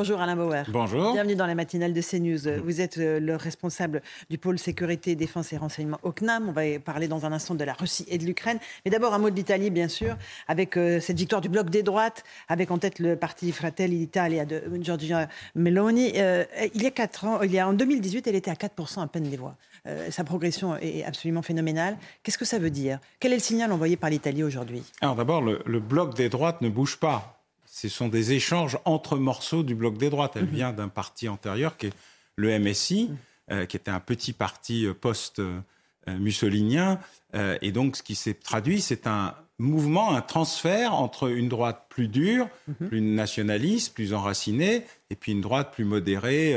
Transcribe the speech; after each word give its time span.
Bonjour 0.00 0.22
Alain 0.22 0.34
Bauer. 0.34 0.64
Bonjour. 0.68 1.12
Bienvenue 1.12 1.36
dans 1.36 1.46
la 1.46 1.54
matinale 1.54 1.92
de 1.92 2.00
CNews. 2.00 2.62
Vous 2.64 2.80
êtes 2.80 2.96
euh, 2.96 3.20
le 3.20 3.36
responsable 3.36 4.00
du 4.30 4.38
pôle 4.38 4.58
sécurité, 4.58 5.14
défense 5.14 5.52
et 5.52 5.58
renseignement 5.58 5.98
au 6.02 6.10
CNAM. 6.10 6.48
On 6.48 6.52
va 6.52 6.62
parler 6.82 7.06
dans 7.06 7.26
un 7.26 7.32
instant 7.32 7.54
de 7.54 7.62
la 7.64 7.74
Russie 7.74 8.06
et 8.08 8.16
de 8.16 8.24
l'Ukraine. 8.24 8.58
Mais 8.86 8.90
d'abord 8.90 9.12
un 9.12 9.18
mot 9.18 9.28
de 9.28 9.34
l'Italie, 9.34 9.68
bien 9.68 9.88
sûr, 9.88 10.16
avec 10.48 10.78
euh, 10.78 11.00
cette 11.00 11.18
victoire 11.18 11.42
du 11.42 11.50
bloc 11.50 11.68
des 11.68 11.82
droites, 11.82 12.24
avec 12.48 12.70
en 12.70 12.78
tête 12.78 12.98
le 12.98 13.14
parti 13.14 13.52
Fratelli 13.52 13.98
d'Italia 13.98 14.46
de 14.46 14.62
Giorgia 14.80 15.28
Meloni. 15.54 16.12
Euh, 16.16 16.46
il 16.72 16.82
y 16.82 16.86
a 16.86 16.90
quatre 16.90 17.26
ans, 17.26 17.42
il 17.42 17.52
y 17.52 17.58
a 17.58 17.68
en 17.68 17.74
2018, 17.74 18.26
elle 18.26 18.36
était 18.36 18.50
à 18.50 18.54
4% 18.54 19.02
à 19.02 19.06
peine 19.06 19.24
des 19.24 19.36
voix. 19.36 19.56
Euh, 19.86 20.10
sa 20.10 20.24
progression 20.24 20.78
est 20.78 21.04
absolument 21.04 21.42
phénoménale. 21.42 21.98
Qu'est-ce 22.22 22.38
que 22.38 22.46
ça 22.46 22.58
veut 22.58 22.70
dire? 22.70 23.00
Quel 23.18 23.34
est 23.34 23.36
le 23.36 23.42
signal 23.42 23.70
envoyé 23.70 23.98
par 23.98 24.08
l'Italie 24.08 24.44
aujourd'hui? 24.44 24.82
Alors 25.02 25.16
d'abord, 25.16 25.42
le, 25.42 25.60
le 25.66 25.78
bloc 25.78 26.14
des 26.14 26.30
droites 26.30 26.62
ne 26.62 26.70
bouge 26.70 26.96
pas 26.96 27.39
ce 27.72 27.88
sont 27.88 28.08
des 28.08 28.32
échanges 28.32 28.76
entre 28.84 29.16
morceaux 29.16 29.62
du 29.62 29.76
bloc 29.76 29.96
des 29.96 30.10
droites. 30.10 30.32
Elle 30.34 30.46
mhm. 30.46 30.54
vient 30.54 30.72
d'un 30.72 30.88
parti 30.88 31.28
antérieur 31.28 31.76
qui 31.76 31.86
est 31.86 31.92
le 32.36 32.58
MSI, 32.58 33.08
mhm. 33.08 33.16
euh, 33.52 33.64
qui 33.66 33.76
était 33.76 33.92
un 33.92 34.00
petit 34.00 34.32
parti 34.32 34.86
euh, 34.86 34.94
post-mussolinien. 34.94 36.98
Euh, 37.34 37.56
et 37.62 37.70
donc, 37.70 37.96
ce 37.96 38.02
qui 38.02 38.16
s'est 38.16 38.34
traduit, 38.34 38.80
c'est 38.80 39.06
un 39.06 39.36
mouvement, 39.58 40.12
un 40.14 40.20
transfert 40.20 40.94
entre 40.94 41.30
une 41.30 41.48
droite 41.48 41.86
plus 41.88 42.08
dure, 42.08 42.48
mhm. 42.66 42.88
plus 42.88 43.00
nationaliste, 43.00 43.94
plus 43.94 44.14
enracinée, 44.14 44.84
et 45.10 45.14
puis 45.14 45.30
une 45.32 45.40
droite 45.40 45.72
plus 45.72 45.84
modérée, 45.84 46.56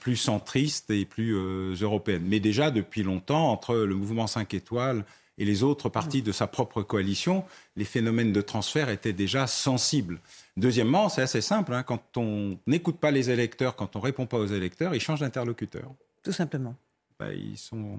plus 0.00 0.16
centriste 0.16 0.90
et 0.90 1.04
plus 1.04 1.32
européenne. 1.80 2.24
Mais 2.26 2.40
déjà, 2.40 2.70
depuis 2.70 3.04
longtemps, 3.04 3.50
entre 3.50 3.76
le 3.76 3.94
mouvement 3.94 4.26
5 4.26 4.52
étoiles 4.54 5.04
et 5.42 5.44
les 5.44 5.64
autres 5.64 5.88
partis 5.88 6.22
de 6.22 6.30
sa 6.30 6.46
propre 6.46 6.82
coalition, 6.82 7.42
les 7.74 7.84
phénomènes 7.84 8.32
de 8.32 8.40
transfert 8.40 8.88
étaient 8.90 9.12
déjà 9.12 9.48
sensibles. 9.48 10.20
Deuxièmement, 10.56 11.08
c'est 11.08 11.22
assez 11.22 11.40
simple, 11.40 11.74
hein, 11.74 11.82
quand 11.82 12.16
on 12.16 12.58
n'écoute 12.68 12.98
pas 12.98 13.10
les 13.10 13.28
électeurs, 13.28 13.74
quand 13.74 13.96
on 13.96 13.98
ne 13.98 14.04
répond 14.04 14.26
pas 14.26 14.38
aux 14.38 14.46
électeurs, 14.46 14.94
ils 14.94 15.00
changent 15.00 15.18
d'interlocuteur. 15.18 15.90
Tout 16.22 16.30
simplement. 16.30 16.76
Ben, 17.18 17.32
ils 17.32 17.58
sont... 17.58 17.98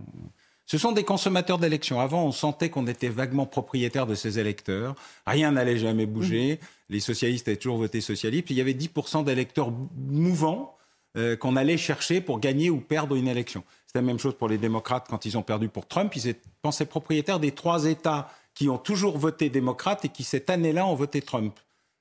Ce 0.65 0.77
sont 0.77 0.93
des 0.93 1.03
consommateurs 1.03 1.57
d'élections. 1.57 1.99
Avant, 1.99 2.25
on 2.25 2.31
sentait 2.31 2.69
qu'on 2.69 2.87
était 2.87 3.09
vaguement 3.09 3.45
propriétaire 3.45 4.07
de 4.07 4.15
ces 4.15 4.39
électeurs. 4.39 4.95
Rien 5.27 5.51
n'allait 5.51 5.77
jamais 5.77 6.05
bouger. 6.05 6.53
Mmh. 6.53 6.65
Les 6.93 6.99
socialistes 7.01 7.49
avaient 7.49 7.57
toujours 7.57 7.77
voté 7.77 7.99
socialiste. 7.99 8.45
Puis 8.45 8.55
il 8.55 8.57
y 8.59 8.61
avait 8.61 8.71
10% 8.71 9.25
d'électeurs 9.25 9.73
mouvants 9.97 10.77
euh, 11.17 11.35
qu'on 11.35 11.55
allait 11.55 11.77
chercher 11.77 12.21
pour 12.21 12.39
gagner 12.39 12.69
ou 12.69 12.79
perdre 12.79 13.15
une 13.15 13.27
élection. 13.27 13.63
C'est 13.85 13.99
la 13.99 14.01
même 14.01 14.19
chose 14.19 14.35
pour 14.35 14.49
les 14.49 14.57
démocrates 14.57 15.07
quand 15.09 15.25
ils 15.25 15.37
ont 15.37 15.43
perdu 15.43 15.69
pour 15.69 15.87
Trump. 15.87 16.15
Ils 16.15 16.35
pensaient 16.61 16.85
propriétaires 16.85 17.39
des 17.39 17.51
trois 17.51 17.85
États 17.85 18.29
qui 18.55 18.69
ont 18.69 18.77
toujours 18.77 19.17
voté 19.17 19.49
démocrate 19.49 20.05
et 20.05 20.09
qui, 20.09 20.23
cette 20.23 20.49
année-là, 20.49 20.87
ont 20.87 20.95
voté 20.95 21.21
Trump. 21.21 21.59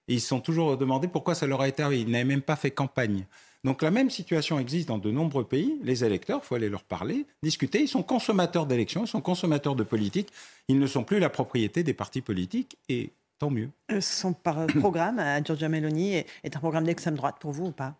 Et 0.09 0.15
ils 0.15 0.21
se 0.21 0.29
sont 0.29 0.41
toujours 0.41 0.77
demandé 0.77 1.09
pourquoi 1.09 1.35
ça 1.35 1.47
leur 1.47 1.61
a 1.61 1.69
été 1.69 1.83
arrivé. 1.83 2.03
Ils 2.03 2.11
n'avaient 2.11 2.25
même 2.25 2.43
pas 2.43 2.57
fait 2.57 2.71
campagne. 2.71 3.27
Donc 3.65 3.83
la 3.83 3.91
même 3.91 4.11
situation 4.11 4.59
existe 4.59 4.89
dans 4.89 4.99
de 4.99 5.11
nombreux 5.11 5.45
pays. 5.45 5.79
Les 5.83 6.05
électeurs, 6.05 6.41
il 6.43 6.47
faut 6.47 6.55
aller 6.57 6.69
leur 6.69 6.83
parler, 6.83 7.27
discuter. 7.43 7.81
Ils 7.81 7.89
sont 7.89 8.03
consommateurs 8.03 8.67
d'élections, 8.67 9.05
ils 9.05 9.09
sont 9.09 9.21
consommateurs 9.21 9.77
de 9.77 9.85
politique. 9.85 10.33
Ils 10.69 10.79
ne 10.79 10.87
sont 10.87 11.05
plus 11.05 11.21
la 11.21 11.31
propriété 11.31 11.85
des 11.85 11.95
partis 11.95 12.23
politiques 12.23 12.77
et 12.89 13.11
tant 13.39 13.51
mieux. 13.51 13.71
Euh, 13.93 14.01
son 14.01 14.33
programme 14.81 15.19
à 15.19 15.43
Giorgia 15.43 15.69
Meloni 15.69 16.15
est 16.15 16.57
un 16.57 16.61
programme 16.61 16.85
d'extrême 16.85 17.15
droite 17.15 17.37
pour 17.39 17.53
vous 17.53 17.67
ou 17.67 17.73
pas? 17.73 17.95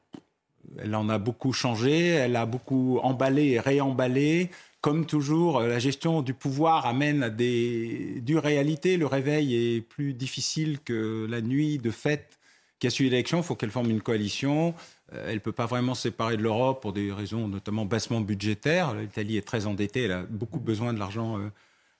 Elle 0.79 0.95
en 0.95 1.09
a 1.09 1.19
beaucoup 1.19 1.53
changé, 1.53 2.09
elle 2.09 2.37
a 2.37 2.47
beaucoup 2.47 2.99
emballé 3.03 3.51
et 3.51 3.61
réemballé. 3.61 4.51
Comme 4.81 5.07
toujours, 5.07 5.61
la 5.61 5.79
gestion 5.79 6.23
du 6.23 6.35
pouvoir 6.35 6.87
amène 6.87 7.23
à 7.23 7.31
des 7.31 8.21
dures 8.21 8.43
réalités. 8.43 8.97
Le 8.97 9.07
réveil 9.07 9.55
est 9.55 9.81
plus 9.81 10.13
difficile 10.13 10.81
que 10.81 11.27
la 11.31 11.41
nuit 11.41 11.79
de 11.79 11.91
fête 11.91 12.41
qui 12.81 12.89
a 12.89 12.91
suivi 12.91 13.11
l'élection. 13.11 13.39
Il 13.39 13.45
faut 13.45 13.55
qu'elle 13.55 13.71
forme 13.71 13.91
une 13.91 14.01
coalition. 14.01 14.75
Euh, 15.15 15.27
elle 15.29 15.35
ne 15.35 15.39
peut 15.39 15.53
pas 15.53 15.67
vraiment 15.67 15.95
se 15.95 16.03
séparer 16.03 16.37
de 16.37 16.43
l'Europe 16.43 16.83
pour 16.83 16.93
des 16.93 17.13
raisons 17.13 17.47
notamment 17.47 17.85
bassement 17.85 18.21
budgétaires. 18.21 18.95
L'Italie 18.95 19.37
est 19.37 19.47
très 19.47 19.67
endettée, 19.67 20.03
elle 20.03 20.13
a 20.13 20.23
beaucoup 20.29 20.59
besoin 20.59 20.93
de 20.93 20.99
l'argent 20.99 21.39
euh, 21.39 21.51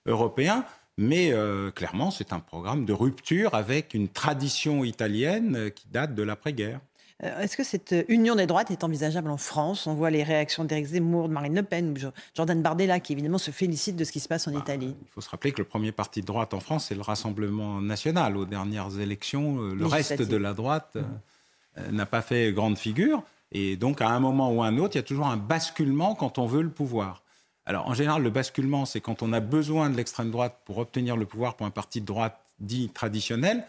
européen. 0.05 0.65
Mais 0.97 1.31
euh, 1.31 1.71
clairement, 1.71 2.11
c'est 2.11 2.33
un 2.33 2.39
programme 2.39 2.83
de 2.83 2.91
rupture 2.91 3.55
avec 3.55 3.93
une 3.93 4.09
tradition 4.09 4.83
italienne 4.83 5.71
qui 5.73 5.87
date 5.89 6.15
de 6.15 6.21
l'après-guerre. 6.21 6.81
Euh, 7.23 7.41
est-ce 7.41 7.55
que 7.55 7.63
cette 7.63 7.93
union 8.07 8.35
des 8.35 8.47
droites 8.47 8.71
est 8.71 8.83
envisageable 8.83 9.29
en 9.29 9.37
France? 9.37 9.87
On 9.87 9.93
voit 9.93 10.09
les 10.09 10.23
réactions 10.23 10.65
d'Éric 10.65 10.87
Zemmour, 10.87 11.27
de 11.27 11.33
Marine 11.33 11.55
Le 11.55 11.63
Pen 11.63 11.91
ou 11.91 12.11
Jordan 12.35 12.61
Bardella 12.61 12.99
qui 12.99 13.13
évidemment 13.13 13.37
se 13.37 13.51
félicite 13.51 13.95
de 13.95 14.03
ce 14.03 14.11
qui 14.11 14.19
se 14.19 14.27
passe 14.27 14.47
en 14.47 14.51
bah, 14.51 14.59
Italie. 14.59 14.95
Il 15.01 15.07
faut 15.09 15.21
se 15.21 15.29
rappeler 15.29 15.51
que 15.51 15.59
le 15.59 15.67
premier 15.67 15.91
parti 15.91 16.21
de 16.21 16.25
droite 16.25 16.53
en 16.53 16.59
France, 16.59 16.85
c'est 16.87 16.95
le 16.95 17.01
Rassemblement 17.01 17.81
national. 17.81 18.37
Aux 18.37 18.45
dernières 18.45 18.99
élections, 18.99 19.61
euh, 19.61 19.75
le 19.75 19.85
reste 19.85 20.21
de 20.21 20.37
la 20.37 20.53
droite 20.53 20.97
euh, 20.97 21.91
n'a 21.91 22.05
pas 22.05 22.21
fait 22.21 22.51
grande 22.51 22.77
figure. 22.77 23.23
Et 23.51 23.75
donc, 23.77 24.01
à 24.01 24.09
un 24.09 24.19
moment 24.19 24.51
ou 24.51 24.63
à 24.63 24.67
un 24.67 24.77
autre, 24.79 24.95
il 24.95 24.97
y 24.97 24.99
a 24.99 25.03
toujours 25.03 25.27
un 25.27 25.37
basculement 25.37 26.15
quand 26.15 26.39
on 26.39 26.47
veut 26.47 26.63
le 26.63 26.71
pouvoir. 26.71 27.21
Alors, 27.65 27.87
en 27.87 27.93
général, 27.93 28.23
le 28.23 28.29
basculement, 28.29 28.85
c'est 28.85 28.99
quand 28.99 29.21
on 29.21 29.31
a 29.31 29.39
besoin 29.39 29.89
de 29.89 29.95
l'extrême 29.95 30.31
droite 30.31 30.59
pour 30.65 30.79
obtenir 30.79 31.15
le 31.15 31.25
pouvoir 31.25 31.55
pour 31.55 31.67
un 31.67 31.71
parti 31.71 32.01
de 32.01 32.05
droite 32.05 32.39
dit 32.59 32.89
traditionnel 32.89 33.63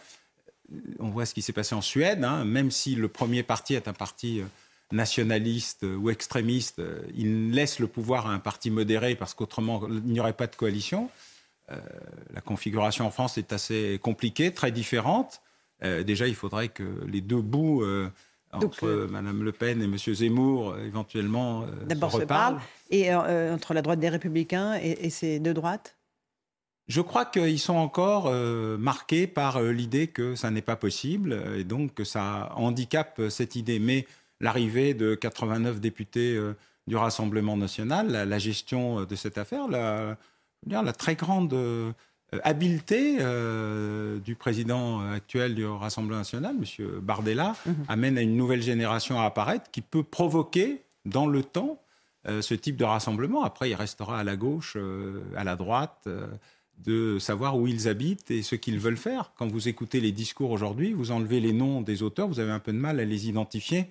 on 0.99 1.11
voit 1.11 1.27
ce 1.27 1.35
qui 1.35 1.43
s'est 1.43 1.53
passé 1.53 1.75
en 1.75 1.81
Suède, 1.81 2.25
hein. 2.25 2.45
même 2.45 2.71
si 2.71 2.95
le 2.95 3.09
premier 3.09 3.43
parti 3.43 3.75
est 3.75 3.89
un 3.89 3.93
parti 3.93 4.41
euh, 4.41 4.45
nationaliste 4.93 5.85
euh, 5.85 5.97
ou 5.97 6.11
extrémiste, 6.11 6.79
euh, 6.79 7.03
il 7.17 7.53
laisse 7.53 7.79
le 7.79 7.87
pouvoir 7.87 8.27
à 8.27 8.31
un 8.31 8.39
parti 8.39 8.71
modéré 8.71 9.15
parce 9.15 9.35
qu'autrement 9.35 9.83
il 9.89 10.05
n'y 10.05 10.21
aurait 10.21 10.33
pas 10.33 10.47
de 10.47 10.57
coalition. 10.57 11.11
la 12.35 12.43
configuration 12.43 13.07
en 13.07 13.11
France 13.11 13.39
est 13.39 13.53
assez 13.53 13.99
compliquée, 14.03 14.53
très 14.53 14.71
différente. 14.71 15.41
déjà, 15.81 16.29
il 16.29 16.35
faudrait 16.35 16.69
que 16.69 16.85
les 17.07 17.23
deux 17.23 17.41
bouts 17.41 17.83
entre 18.53 19.09
Mme 19.11 19.43
Le 19.43 19.51
Pen 19.51 19.81
et 19.81 19.87
M. 19.87 19.97
Zemmour 19.97 20.77
éventuellement 20.79 21.67
se 21.67 22.17
reparlent. 22.17 22.61
Et 22.91 23.15
entre 23.15 23.73
la 23.73 23.81
droite 23.81 23.99
des 23.99 24.11
Républicains 24.11 24.75
et, 24.75 25.07
et 25.07 25.11
ces 25.11 25.39
deux 25.39 25.55
droites? 25.55 25.97
Je 26.87 27.01
crois 27.01 27.25
qu'ils 27.25 27.59
sont 27.59 27.77
encore 27.77 28.27
euh, 28.27 28.77
marqués 28.77 29.27
par 29.27 29.57
euh, 29.57 29.73
l'idée 29.73 30.09
que 30.09 30.35
ça 30.35 30.51
n'est 30.51 30.63
pas 30.63 30.77
possible 30.77 31.43
et 31.57 31.65
donc 31.65 31.95
que 31.95 32.05
ça 32.05 32.53
handicape 32.57 33.19
euh, 33.21 33.31
cette 33.31 33.57
idée. 33.57 33.79
Mais 33.79 34.07
l'arrivée 34.41 34.93
de 34.93 35.15
89 35.15 35.81
députés 35.81 36.39
du 36.87 36.97
Rassemblement 36.97 37.57
national, 37.57 38.09
la, 38.09 38.39
gestion 38.39 39.05
de 39.05 39.15
cette 39.15 39.39
affaire, 39.39 39.69
la, 39.69 40.19
la 40.67 40.93
très 40.93 41.15
grande 41.15 41.57
habileté 42.43 43.19
du 44.23 44.35
président 44.35 45.09
actuel 45.09 45.55
du 45.55 45.65
Rassemblement 45.65 46.19
national, 46.19 46.57
M. 46.57 47.01
Bardella, 47.01 47.55
mhm. 47.65 47.75
amène 47.89 48.19
à 48.19 48.23
une 48.23 48.37
nouvelle 48.37 48.61
génération 48.61 49.19
à 49.19 49.25
apparaître 49.25 49.71
qui 49.71 49.81
peut 49.81 50.03
provoquer 50.03 50.83
dans 51.07 51.29
le 51.29 51.43
temps 51.43 51.81
ce 52.27 52.55
type 52.55 52.77
de 52.77 52.85
rassemblement. 52.85 53.45
Après, 53.45 53.71
il 53.71 53.75
restera 53.75 54.19
à 54.19 54.25
la 54.25 54.37
gauche, 54.37 54.77
à 55.37 55.45
la 55.45 55.57
droite 55.57 56.09
de 56.79 57.19
savoir 57.19 57.59
où 57.59 57.67
ils 57.67 57.89
habitent 57.89 58.31
et 58.31 58.43
ce 58.43 58.57
qu'ils 58.57 58.79
veulent 58.79 58.97
faire. 58.97 59.33
Quand 59.37 59.47
vous 59.47 59.69
écoutez 59.69 60.01
les 60.01 60.13
discours 60.13 60.51
aujourd'hui, 60.51 60.93
vous 60.93 61.11
enlevez 61.11 61.41
les 61.41 61.53
noms 61.53 61.81
des 61.81 62.03
auteurs, 62.03 62.29
vous 62.29 62.41
avez 62.41 62.51
un 62.51 62.59
peu 62.59 62.73
de 62.73 62.79
mal 62.79 63.01
à 63.01 63.05
les 63.05 63.29
identifier 63.29 63.87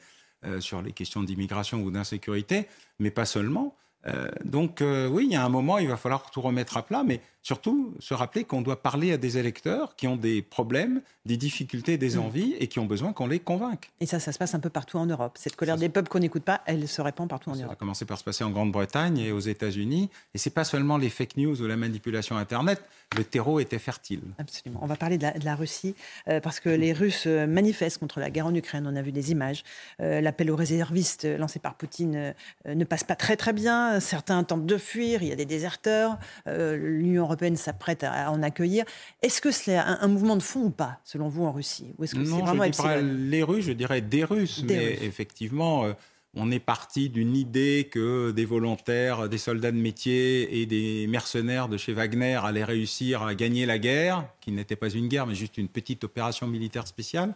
euh, 0.46 0.60
sur 0.60 0.82
les 0.82 0.92
questions 0.92 1.24
d'immigration 1.24 1.82
ou 1.82 1.92
d'insécurité, 1.92 2.68
mais 3.00 3.12
pas 3.12 3.26
seulement. 3.26 3.76
Euh, 4.06 4.30
donc 4.44 4.82
euh, 4.82 5.08
oui, 5.08 5.26
il 5.28 5.34
y 5.34 5.36
a 5.36 5.46
un 5.46 5.50
moment, 5.50 5.78
il 5.78 5.88
va 5.88 5.98
falloir 5.98 6.30
tout 6.30 6.42
remettre 6.42 6.78
à 6.78 6.86
plat, 6.86 7.04
mais 7.04 7.22
surtout 7.44 7.94
se 8.00 8.14
rappeler 8.14 8.46
qu'on 8.46 8.62
doit 8.62 8.82
parler 8.82 9.12
à 9.12 9.18
des 9.18 9.38
électeurs 9.38 9.96
qui 9.96 10.08
ont 10.08 10.16
des 10.16 10.42
problèmes, 10.42 11.02
des 11.26 11.38
difficultés, 11.38 11.98
des 11.98 12.16
mm. 12.16 12.20
envies 12.20 12.56
et 12.60 12.68
qui 12.68 12.80
ont 12.80 12.86
besoin 12.86 13.14
qu'on 13.14 13.28
les 13.28 13.40
convainque. 13.40 13.92
Et 14.00 14.06
ça, 14.06 14.20
ça 14.20 14.32
se 14.32 14.40
passe 14.40 14.56
un 14.56 14.60
peu 14.60 14.70
partout 14.70 14.98
en 14.98 15.06
Europe. 15.06 15.38
Cette 15.38 15.56
colère 15.56 15.78
des 15.78 15.90
peuples 15.90 16.10
qu'on 16.10 16.20
n'écoute 16.20 16.44
pas, 16.44 16.62
elle 16.66 16.88
se 16.88 17.02
répand 17.02 17.30
partout 17.30 17.52
en 17.52 17.56
Europe. 17.56 17.68
Ça 17.68 17.74
a 17.74 17.76
commencé 17.76 18.06
par 18.06 18.18
se 18.18 18.24
passer 18.24 18.44
en 18.44 18.50
Grande-Bretagne 18.50 19.18
et 19.20 19.32
aux 19.32 19.40
États-Unis. 19.40 20.10
Et 20.34 20.38
c'est 20.38 20.50
pas 20.50 20.64
seulement 20.64 20.98
les 20.98 21.10
fake 21.10 21.38
news 21.38 21.62
ou 21.62 21.68
la 21.68 21.78
manipulation 21.78 22.38
Internet. 22.38 22.82
Le 23.18 23.24
terreau 23.24 23.60
était 23.60 23.80
fertile. 23.80 24.22
Absolument. 24.40 24.80
On 24.82 24.88
va 24.88 24.96
parler 24.96 25.18
de 25.18 25.28
la, 25.44 25.56
Russie 25.56 25.96
euh, 26.28 26.40
parce 26.40 26.60
que 26.60 26.70
les 26.70 26.94
Russes 26.94 27.26
euh, 27.28 27.46
manifestent 27.46 28.00
contre 28.00 28.20
la 28.20 28.32
guerre 28.32 28.48
en 28.48 28.56
Ukraine. 28.56 28.88
On 28.88 28.96
a 28.96 29.02
vu 29.02 29.12
des 29.12 29.32
images. 29.32 29.64
Euh, 30.02 30.20
l'appel 30.22 30.50
aux 30.50 30.56
réservistes 30.56 31.26
lancé 31.26 31.60
par 31.60 31.76
Poutine 31.76 32.34
ne 32.66 32.84
passe 32.86 33.04
pas 33.04 33.16
très 33.16 33.36
très 33.36 33.54
bien. 33.54 34.00
Certains 34.00 34.44
tentent 34.44 34.66
de 34.66 34.78
fuir. 34.78 35.22
Il 35.22 35.28
y 35.28 35.32
a 35.32 35.36
des 35.36 35.46
déserteurs. 35.46 36.18
L'Union 36.48 37.28
européenne 37.34 37.56
s'apprête 37.56 38.04
à 38.04 38.32
en 38.32 38.42
accueillir. 38.44 38.86
Est-ce 39.22 39.42
que 39.42 39.52
c'est 39.52 39.78
un, 39.78 40.08
mouvement 40.08 40.36
de 40.36 40.42
fond 40.44 40.66
ou 40.66 40.70
pas, 40.70 41.00
selon 41.04 41.28
vous, 41.28 41.46
en 41.46 41.52
Russie? 41.52 41.94
Ou 41.98 42.04
est-ce 42.04 42.16
que 42.16 42.24
c'est 42.24 42.32
vraiment 42.32 42.64
je 42.64 43.00
les 43.02 43.44
Russes, 43.44 43.66
je 43.66 43.74
dirais 43.74 44.02
des 44.02 44.24
Russes, 44.24 44.64
mais 44.68 45.00
effectivement, 45.02 45.86
euh, 45.86 45.94
on 46.36 46.52
est 46.52 46.60
parti 46.60 47.10
d'une 47.10 47.36
idée 47.36 47.90
que 47.92 48.32
des 48.32 48.46
volontaires, 48.46 49.30
des 49.30 49.38
soldats 49.38 49.72
de 49.72 49.78
métier 49.78 50.62
et 50.62 50.66
des 50.66 51.06
mercenaires 51.08 51.70
de 51.70 51.78
chez 51.78 51.94
Wagner 51.94 52.40
allaient 52.44 52.64
réussir 52.64 53.22
à 53.22 53.36
gagner 53.36 53.66
la 53.66 53.78
guerre, 53.78 54.26
qui 54.42 54.52
n'était 54.52 54.76
pas 54.76 54.90
une 54.90 55.08
guerre, 55.08 55.28
mais 55.28 55.36
juste 55.36 55.58
une 55.58 55.68
petite 55.68 56.04
opération 56.04 56.48
militaire 56.48 56.88
spéciale. 56.88 57.34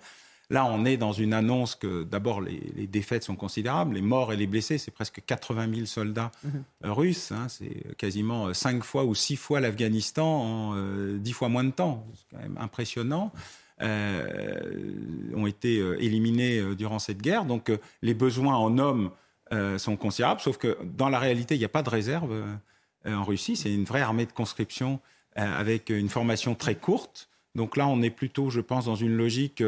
Là, 0.49 0.65
on 0.65 0.85
est 0.85 0.95
dans 0.95 1.11
une 1.11 1.33
annonce 1.33 1.75
que 1.75 2.03
d'abord 2.03 2.39
les, 2.39 2.87
défaites 2.87 3.23
sont 3.23 3.35
considérables, 3.35 3.95
les 3.95 4.01
morts 4.01 4.31
et 4.31 4.37
les 4.37 4.47
blessés, 4.47 4.77
c'est 4.77 4.91
presque 4.91 5.21
80 5.25 5.73
000 5.73 5.85
soldats 5.85 6.31
mhm. 6.43 6.63
russes, 6.83 7.33
hein. 7.33 7.47
c'est 7.49 7.97
quasiment 7.97 8.53
5 8.53 8.81
fois 8.83 9.03
ou 9.03 9.13
6 9.13 9.35
fois 9.35 9.59
l'Afghanistan 9.59 10.25
en 10.25 10.73
10 10.73 10.77
euh, 10.77 11.33
fois 11.33 11.49
moins 11.49 11.65
de 11.65 11.71
temps, 11.71 12.05
c'est 12.15 12.35
quand 12.35 12.41
même 12.41 12.57
impressionnant. 12.59 13.31
Euh, 13.79 14.89
ont 15.35 15.45
été 15.45 15.77
euh, 15.77 16.01
éliminés 16.01 16.75
durant 16.75 16.97
cette 16.97 17.21
guerre, 17.21 17.45
donc 17.45 17.69
les 18.01 18.13
besoins 18.13 18.55
en 18.55 18.77
hommes 18.77 19.11
sont 19.77 19.95
considérables, 19.95 20.41
sauf 20.41 20.57
que 20.57 20.77
dans 20.83 21.07
la 21.07 21.19
réalité, 21.19 21.55
il 21.55 21.59
n'y 21.59 21.65
a 21.65 21.69
pas 21.69 21.83
de 21.83 21.89
réserve 21.89 22.33
en 23.05 23.23
Russie, 23.23 23.55
c'est 23.55 23.73
une 23.73 23.85
vraie 23.85 24.01
armée 24.01 24.25
de 24.25 24.33
conscription 24.33 24.99
avec 25.35 25.89
une 25.89 26.09
formation 26.09 26.53
très 26.53 26.75
courte. 26.75 27.29
Donc 27.55 27.77
là, 27.77 27.87
on 27.87 28.01
est 28.01 28.09
plutôt, 28.09 28.49
je 28.49 28.59
pense, 28.59 28.85
dans 28.85 28.95
une 28.95 29.15
logique 29.15 29.63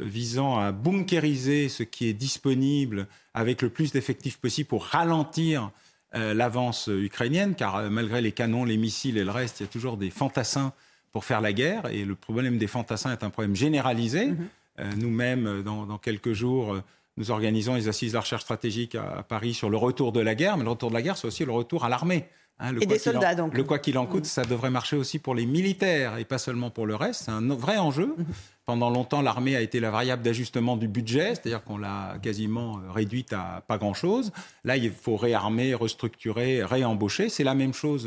visant 0.00 0.58
à 0.58 0.72
bunkériser 0.72 1.68
ce 1.68 1.82
qui 1.82 2.08
est 2.08 2.12
disponible 2.12 3.06
avec 3.34 3.62
le 3.62 3.70
plus 3.70 3.92
d'effectifs 3.92 4.38
possible 4.38 4.68
pour 4.68 4.84
ralentir 4.84 5.70
euh, 6.14 6.34
l'avance 6.34 6.88
ukrainienne, 6.88 7.54
car 7.54 7.76
euh, 7.76 7.90
malgré 7.90 8.20
les 8.20 8.32
canons, 8.32 8.64
les 8.64 8.76
missiles 8.76 9.18
et 9.18 9.24
le 9.24 9.30
reste, 9.30 9.60
il 9.60 9.64
y 9.64 9.66
a 9.66 9.68
toujours 9.68 9.96
des 9.96 10.10
fantassins 10.10 10.72
pour 11.12 11.24
faire 11.24 11.40
la 11.40 11.52
guerre. 11.52 11.86
Et 11.86 12.04
le 12.04 12.14
problème 12.14 12.58
des 12.58 12.66
fantassins 12.66 13.12
est 13.12 13.24
un 13.24 13.30
problème 13.30 13.56
généralisé. 13.56 14.28
Mm-hmm. 14.28 14.36
Euh, 14.78 14.92
nous-mêmes, 14.96 15.62
dans, 15.62 15.98
quelques 15.98 16.32
jours, 16.32 16.78
nous 17.16 17.30
organisons 17.30 17.74
les 17.74 17.88
assises 17.88 18.12
de 18.12 18.16
la 18.16 18.20
recherche 18.20 18.42
stratégique 18.42 18.94
à, 18.94 19.24
Paris 19.24 19.52
sur 19.52 19.68
le 19.68 19.76
retour 19.76 20.12
de 20.12 20.20
la 20.20 20.34
guerre. 20.34 20.56
Mais 20.56 20.64
le 20.64 20.70
retour 20.70 20.90
de 20.90 20.94
la 20.94 21.02
guerre, 21.02 21.18
c'est 21.18 21.26
aussi 21.26 21.44
le 21.44 21.52
retour 21.52 21.84
à 21.84 21.88
l'armée. 21.88 22.26
Hein, 22.58 22.74
et 22.80 22.86
des 22.86 22.98
soldats, 22.98 23.34
donc. 23.34 23.54
Le 23.54 23.64
quoi 23.64 23.78
qu'il 23.78 23.98
en 23.98 24.06
coûte, 24.06 24.24
mm. 24.24 24.28
ça 24.28 24.44
devrait 24.44 24.70
marcher 24.70 24.96
aussi 24.96 25.18
pour 25.18 25.34
les 25.34 25.44
militaires 25.44 26.16
et 26.16 26.24
pas 26.24 26.38
seulement 26.38 26.70
pour 26.70 26.86
le 26.86 26.94
reste. 26.94 27.24
C'est 27.24 27.30
un 27.30 27.46
vrai 27.54 27.76
enjeu. 27.76 28.14
Mm-hmm. 28.18 28.24
Pendant 28.64 28.90
longtemps, 28.90 29.22
l'armée 29.22 29.54
a 29.54 29.60
été 29.60 29.78
la 29.78 29.90
variable 29.90 30.22
d'ajustement 30.22 30.76
du 30.76 30.88
budget, 30.88 31.34
c'est-à-dire 31.34 31.62
qu'on 31.62 31.78
l'a 31.78 32.16
quasiment 32.22 32.78
euh, 32.78 32.90
réduite 32.90 33.32
à 33.32 33.62
pas 33.68 33.78
grand-chose. 33.78 34.32
Là, 34.64 34.76
il 34.76 34.90
faut 34.90 35.16
réarmer, 35.16 35.74
restructurer, 35.74 36.64
réembaucher. 36.64 37.28
C'est 37.28 37.44
la 37.44 37.54
même 37.54 37.74
chose 37.74 38.06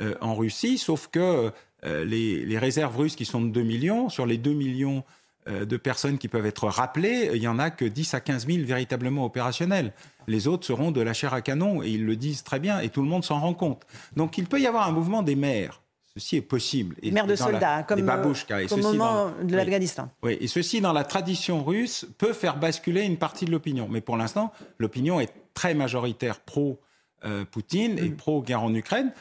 euh, 0.00 0.14
en 0.20 0.34
Russie, 0.34 0.78
sauf 0.78 1.08
que 1.08 1.50
euh, 1.84 2.04
les, 2.04 2.58
réserves 2.58 2.96
russes 2.96 3.16
qui 3.16 3.24
sont 3.24 3.40
de 3.40 3.50
2 3.50 3.62
millions, 3.62 4.08
sur 4.08 4.26
les 4.26 4.36
2 4.36 4.52
millions 4.52 5.04
de 5.48 5.76
personnes 5.76 6.18
qui 6.18 6.28
peuvent 6.28 6.46
être 6.46 6.66
rappelées, 6.68 7.30
il 7.34 7.40
n'y 7.40 7.48
en 7.48 7.58
a 7.58 7.70
que 7.70 7.84
10 7.84 8.14
à 8.14 8.20
15 8.20 8.46
000 8.46 8.66
véritablement 8.66 9.24
opérationnels. 9.24 9.92
Les 10.26 10.46
autres 10.46 10.66
seront 10.66 10.90
de 10.90 11.00
la 11.00 11.14
chair 11.14 11.32
à 11.32 11.40
canon, 11.40 11.82
et 11.82 11.88
ils 11.88 12.04
le 12.04 12.16
disent 12.16 12.42
très 12.42 12.60
bien, 12.60 12.80
et 12.80 12.90
tout 12.90 13.02
le 13.02 13.08
monde 13.08 13.24
s'en 13.24 13.40
rend 13.40 13.54
compte. 13.54 13.82
Donc 14.14 14.36
il 14.36 14.46
peut 14.46 14.60
y 14.60 14.66
avoir 14.66 14.86
un 14.86 14.92
mouvement 14.92 15.22
des 15.22 15.36
maires 15.36 15.80
Ceci 16.18 16.36
est 16.36 16.42
possible. 16.42 16.96
Et 17.00 17.12
Mère 17.12 17.28
de 17.28 17.36
soldats, 17.36 17.84
comme, 17.84 18.00
au 18.00 18.76
moment 18.76 19.30
de 19.40 19.54
l'Afghanistan. 19.54 20.10
Oui, 20.24 20.36
et 20.40 20.48
ceci, 20.48 20.80
dans 20.80 20.92
la 20.92 21.04
tradition 21.04 21.62
russe, 21.62 22.06
peut 22.18 22.32
faire 22.32 22.56
basculer 22.56 23.02
une 23.02 23.18
partie 23.18 23.44
de 23.44 23.52
l'opinion. 23.52 23.86
Mais 23.88 24.00
pour 24.00 24.16
l'instant, 24.16 24.52
l'opinion 24.78 25.20
est 25.20 25.32
très 25.54 25.74
majoritaire 25.74 26.40
pro-Poutine 26.40 27.98
et 27.98 28.08
mm. 28.08 28.16
pro-guerre 28.16 28.64
en 28.64 28.74
Ukraine. 28.74 29.12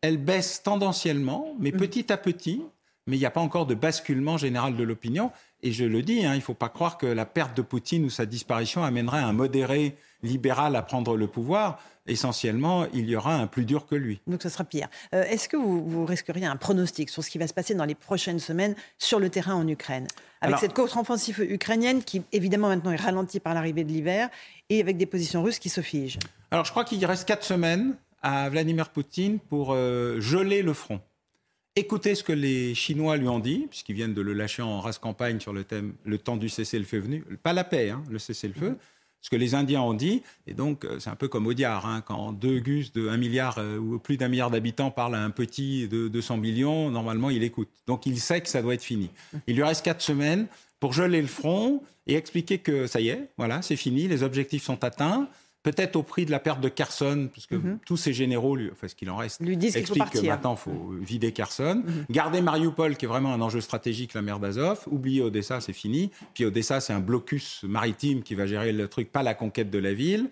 Elle 0.00 0.18
baisse 0.18 0.62
tendanciellement, 0.62 1.56
mais 1.58 1.72
mm. 1.72 1.76
petit 1.76 2.12
à 2.12 2.16
petit. 2.16 2.62
Mais 3.08 3.16
il 3.16 3.20
n'y 3.20 3.26
a 3.26 3.30
pas 3.30 3.40
encore 3.40 3.66
de 3.66 3.74
basculement 3.74 4.36
général 4.36 4.76
de 4.76 4.84
l'opinion. 4.84 5.32
Et 5.64 5.72
je 5.72 5.84
le 5.84 6.02
dis, 6.02 6.24
hein, 6.24 6.34
il 6.34 6.38
ne 6.38 6.42
faut 6.42 6.54
pas 6.54 6.68
croire 6.68 6.98
que 6.98 7.06
la 7.06 7.26
perte 7.26 7.56
de 7.56 7.62
Poutine 7.62 8.04
ou 8.04 8.10
sa 8.10 8.26
disparition 8.26 8.84
amènerait 8.84 9.22
un 9.22 9.32
modéré 9.32 9.96
libéral 10.22 10.76
à 10.76 10.82
prendre 10.82 11.16
le 11.16 11.26
pouvoir 11.26 11.80
essentiellement, 12.08 12.86
il 12.92 13.08
y 13.08 13.16
aura 13.16 13.34
un 13.34 13.46
plus 13.46 13.64
dur 13.64 13.86
que 13.86 13.94
lui. 13.94 14.20
Donc 14.26 14.42
ce 14.42 14.48
sera 14.48 14.64
pire. 14.64 14.88
Euh, 15.14 15.24
est-ce 15.24 15.48
que 15.48 15.56
vous, 15.56 16.04
risqueriez 16.04 16.46
un 16.46 16.56
pronostic 16.56 17.10
sur 17.10 17.22
ce 17.22 17.30
qui 17.30 17.38
va 17.38 17.46
se 17.46 17.54
passer 17.54 17.74
dans 17.74 17.84
les 17.84 17.94
prochaines 17.94 18.38
semaines 18.38 18.74
sur 18.98 19.20
le 19.20 19.28
terrain 19.28 19.54
en 19.54 19.66
Ukraine? 19.68 20.06
Avec 20.40 20.58
cette 20.58 20.72
contre-offensive 20.72 21.40
ukrainienne 21.40 22.02
qui, 22.02 22.22
évidemment, 22.32 22.68
maintenant 22.68 22.92
est 22.92 22.96
ralentie 22.96 23.40
par 23.40 23.54
l'arrivée 23.54 23.84
de 23.84 23.90
l'hiver 23.90 24.28
et 24.70 24.80
avec 24.80 24.96
des 24.96 25.06
positions 25.06 25.42
russes 25.42 25.58
qui 25.58 25.68
se 25.68 25.80
figent? 25.80 26.18
Alors 26.50 26.64
je 26.64 26.70
crois 26.70 26.84
qu'il 26.84 27.04
reste 27.04 27.26
quatre 27.26 27.44
semaines 27.44 27.94
à 28.22 28.48
Vladimir 28.48 28.88
Poutine 28.90 29.38
pour 29.38 29.72
euh, 29.72 30.20
geler 30.20 30.62
le 30.62 30.72
front. 30.74 31.00
Écoutez 31.78 32.16
ce 32.16 32.24
que 32.24 32.32
les 32.32 32.74
Chinois 32.74 33.16
lui 33.16 33.28
ont 33.28 33.38
dit, 33.38 33.68
puisqu'ils 33.70 33.94
viennent 33.94 34.12
de 34.12 34.20
le 34.20 34.32
lâcher 34.32 34.62
en 34.62 34.80
race 34.80 34.98
campagne 34.98 35.38
sur 35.38 35.52
le 35.52 35.62
thème 35.62 35.94
le 36.04 36.18
temps 36.18 36.36
du 36.36 36.48
cessez-le-feu 36.48 36.98
venu. 36.98 37.24
Pas 37.40 37.52
la 37.52 37.62
paix, 37.62 37.90
hein, 37.90 38.02
le 38.10 38.18
cessez-le-feu. 38.18 38.70
Mm-hmm 38.70 38.76
ce 39.20 39.30
que 39.30 39.36
les 39.36 39.56
Indiens 39.56 39.82
ont 39.82 39.94
dit. 39.94 40.22
Et 40.46 40.54
donc, 40.54 40.84
euh, 40.84 41.00
c'est 41.00 41.10
un 41.10 41.16
peu 41.16 41.26
comme 41.26 41.48
Audiard, 41.48 41.86
hein, 41.86 42.02
quand 42.06 42.30
deux 42.30 42.60
gus 42.60 42.92
de 42.92 43.08
1 43.08 43.16
milliard 43.16 43.56
euh, 43.58 43.76
ou 43.76 43.98
plus 43.98 44.16
d'un 44.16 44.28
milliard 44.28 44.48
d'habitants 44.48 44.92
parlent 44.92 45.16
à 45.16 45.24
un 45.24 45.30
petit 45.30 45.88
de 45.88 46.06
200 46.06 46.36
millions, 46.36 46.88
normalement, 46.88 47.28
il 47.28 47.42
écoute. 47.42 47.68
Donc, 47.88 48.06
il 48.06 48.20
sait 48.20 48.40
que 48.40 48.48
ça 48.48 48.62
doit 48.62 48.74
être 48.74 48.84
fini. 48.84 49.10
Il 49.48 49.56
lui 49.56 49.64
reste 49.64 49.84
quatre 49.84 50.02
semaines 50.02 50.46
pour 50.78 50.92
geler 50.92 51.20
le 51.20 51.26
front 51.26 51.82
et 52.06 52.14
expliquer 52.14 52.58
que 52.58 52.86
ça 52.86 53.00
y 53.00 53.08
est, 53.08 53.28
voilà, 53.36 53.60
c'est 53.60 53.74
fini, 53.74 54.06
les 54.06 54.22
objectifs 54.22 54.62
sont 54.62 54.84
atteints 54.84 55.28
peut-être 55.72 55.96
au 55.96 56.02
prix 56.02 56.24
de 56.24 56.30
la 56.30 56.38
perte 56.38 56.60
de 56.60 56.68
Kherson, 56.68 57.28
parce 57.32 57.46
que 57.46 57.54
mhm. 57.54 57.78
tous 57.84 57.96
ces 57.96 58.12
généraux, 58.12 58.56
lui, 58.56 58.70
enfin 58.72 58.88
ce 58.88 58.94
qu'il 58.94 59.10
en 59.10 59.16
reste, 59.16 59.40
lui 59.40 59.56
disent 59.56 59.76
expliquent 59.76 60.10
que 60.10 60.26
maintenant 60.26 60.54
il 60.54 60.58
faut 60.58 60.94
vider 61.00 61.32
Kherson, 61.32 61.82
mhm. 61.84 62.06
garder 62.10 62.40
Mariupol, 62.40 62.96
qui 62.96 63.04
est 63.04 63.08
vraiment 63.08 63.32
un 63.32 63.40
enjeu 63.40 63.60
stratégique, 63.60 64.14
la 64.14 64.22
mer 64.22 64.38
d'Azov, 64.38 64.80
oublier 64.90 65.22
Odessa, 65.22 65.60
c'est 65.60 65.72
fini. 65.72 66.10
Puis 66.34 66.44
Odessa, 66.44 66.80
c'est 66.80 66.92
un 66.92 67.00
blocus 67.00 67.60
maritime 67.64 68.22
qui 68.22 68.34
va 68.34 68.46
gérer 68.46 68.72
le 68.72 68.88
truc, 68.88 69.12
pas 69.12 69.22
la 69.22 69.34
conquête 69.34 69.70
de 69.70 69.78
la 69.78 69.92
ville. 69.92 70.30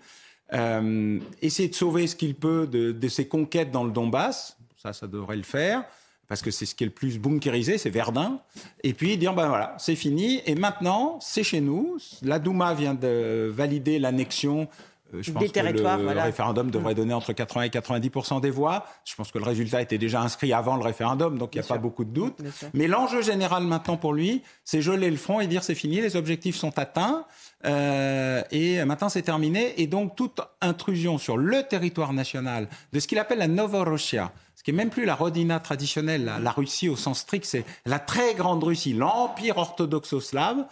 Euh, 0.53 1.19
essayer 1.41 1.67
de 1.67 1.75
sauver 1.75 2.07
ce 2.07 2.15
qu'il 2.15 2.33
peut 2.33 2.67
de, 2.67 2.91
de 2.93 3.07
ses 3.09 3.27
conquêtes 3.27 3.69
dans 3.69 3.83
le 3.83 3.91
Donbass, 3.91 4.57
ça, 4.77 4.93
ça 4.93 5.07
devrait 5.07 5.35
le 5.35 5.43
faire 5.43 5.83
parce 6.27 6.41
que 6.41 6.51
c'est 6.51 6.65
ce 6.65 6.75
qui 6.75 6.83
est 6.83 6.87
le 6.87 6.93
plus 6.93 7.19
bunkérisé, 7.19 7.77
c'est 7.77 7.89
Verdun. 7.89 8.39
Et 8.83 8.93
puis 8.93 9.17
dire, 9.17 9.33
ben 9.33 9.47
voilà, 9.47 9.75
c'est 9.79 9.95
fini. 9.95 10.41
Et 10.45 10.55
maintenant, 10.55 11.19
c'est 11.21 11.43
chez 11.43 11.61
nous. 11.61 11.97
La 12.21 12.39
Douma 12.39 12.73
vient 12.73 12.93
de 12.93 13.49
valider 13.53 13.97
l'annexion 13.97 14.67
je 15.13 15.31
pense 15.31 15.51
que 15.51 15.59
le, 15.59 16.21
référendum 16.21 16.69
devrait 16.69 16.93
mm. 16.93 16.97
donner 16.97 17.13
entre 17.13 17.33
80 17.33 17.63
et 17.63 17.69
90% 17.69 18.41
des 18.41 18.49
voix. 18.49 18.85
Je 19.05 19.15
pense 19.15 19.31
que 19.31 19.37
le 19.37 19.45
résultat 19.45 19.81
était 19.81 19.97
déjà 19.97 20.21
inscrit 20.21 20.53
avant 20.53 20.75
le 20.75 20.83
référendum, 20.83 21.37
donc 21.37 21.55
il 21.55 21.59
n'y 21.59 21.65
a 21.65 21.67
pas 21.67 21.77
beaucoup 21.77 22.05
de 22.05 22.11
doutes. 22.11 22.39
Mais 22.73 22.87
l'enjeu 22.87 23.21
général 23.21 23.63
maintenant 23.63 23.97
pour 23.97 24.13
lui, 24.13 24.43
c'est 24.63 24.81
geler 24.81 25.09
le 25.09 25.17
front 25.17 25.39
et 25.39 25.47
dire 25.47 25.63
c'est 25.63 25.75
fini, 25.75 26.01
les 26.01 26.15
objectifs 26.15 26.55
sont 26.55 26.77
atteints. 26.77 27.25
Euh, 27.65 28.43
et 28.51 28.83
maintenant 28.85 29.09
c'est 29.09 29.21
terminé. 29.21 29.81
Et 29.81 29.87
donc 29.87 30.15
toute 30.15 30.41
intrusion 30.61 31.17
sur 31.17 31.37
le 31.37 31.63
territoire 31.63 32.13
national 32.13 32.67
de 32.93 32.99
ce 32.99 33.07
qu'il 33.07 33.19
appelle 33.19 33.39
la 33.39 33.47
Novorossiya, 33.47 34.31
qui 34.67 34.71
est 34.71 34.73
même 34.73 34.89
plus 34.89 35.05
la 35.05 35.15
Rodina 35.15 35.61
traditionnelle, 35.61 36.29
la, 36.41 36.51
Russie 36.51 36.89
au 36.89 36.97
sens 36.97 37.19
strict, 37.19 37.45
c'est 37.45 37.63
la 37.85 37.99
très 37.99 38.35
grande 38.35 38.61
Russie, 38.61 38.91
l'empire 38.91 39.59
orthodoxo-slave, 39.59 40.65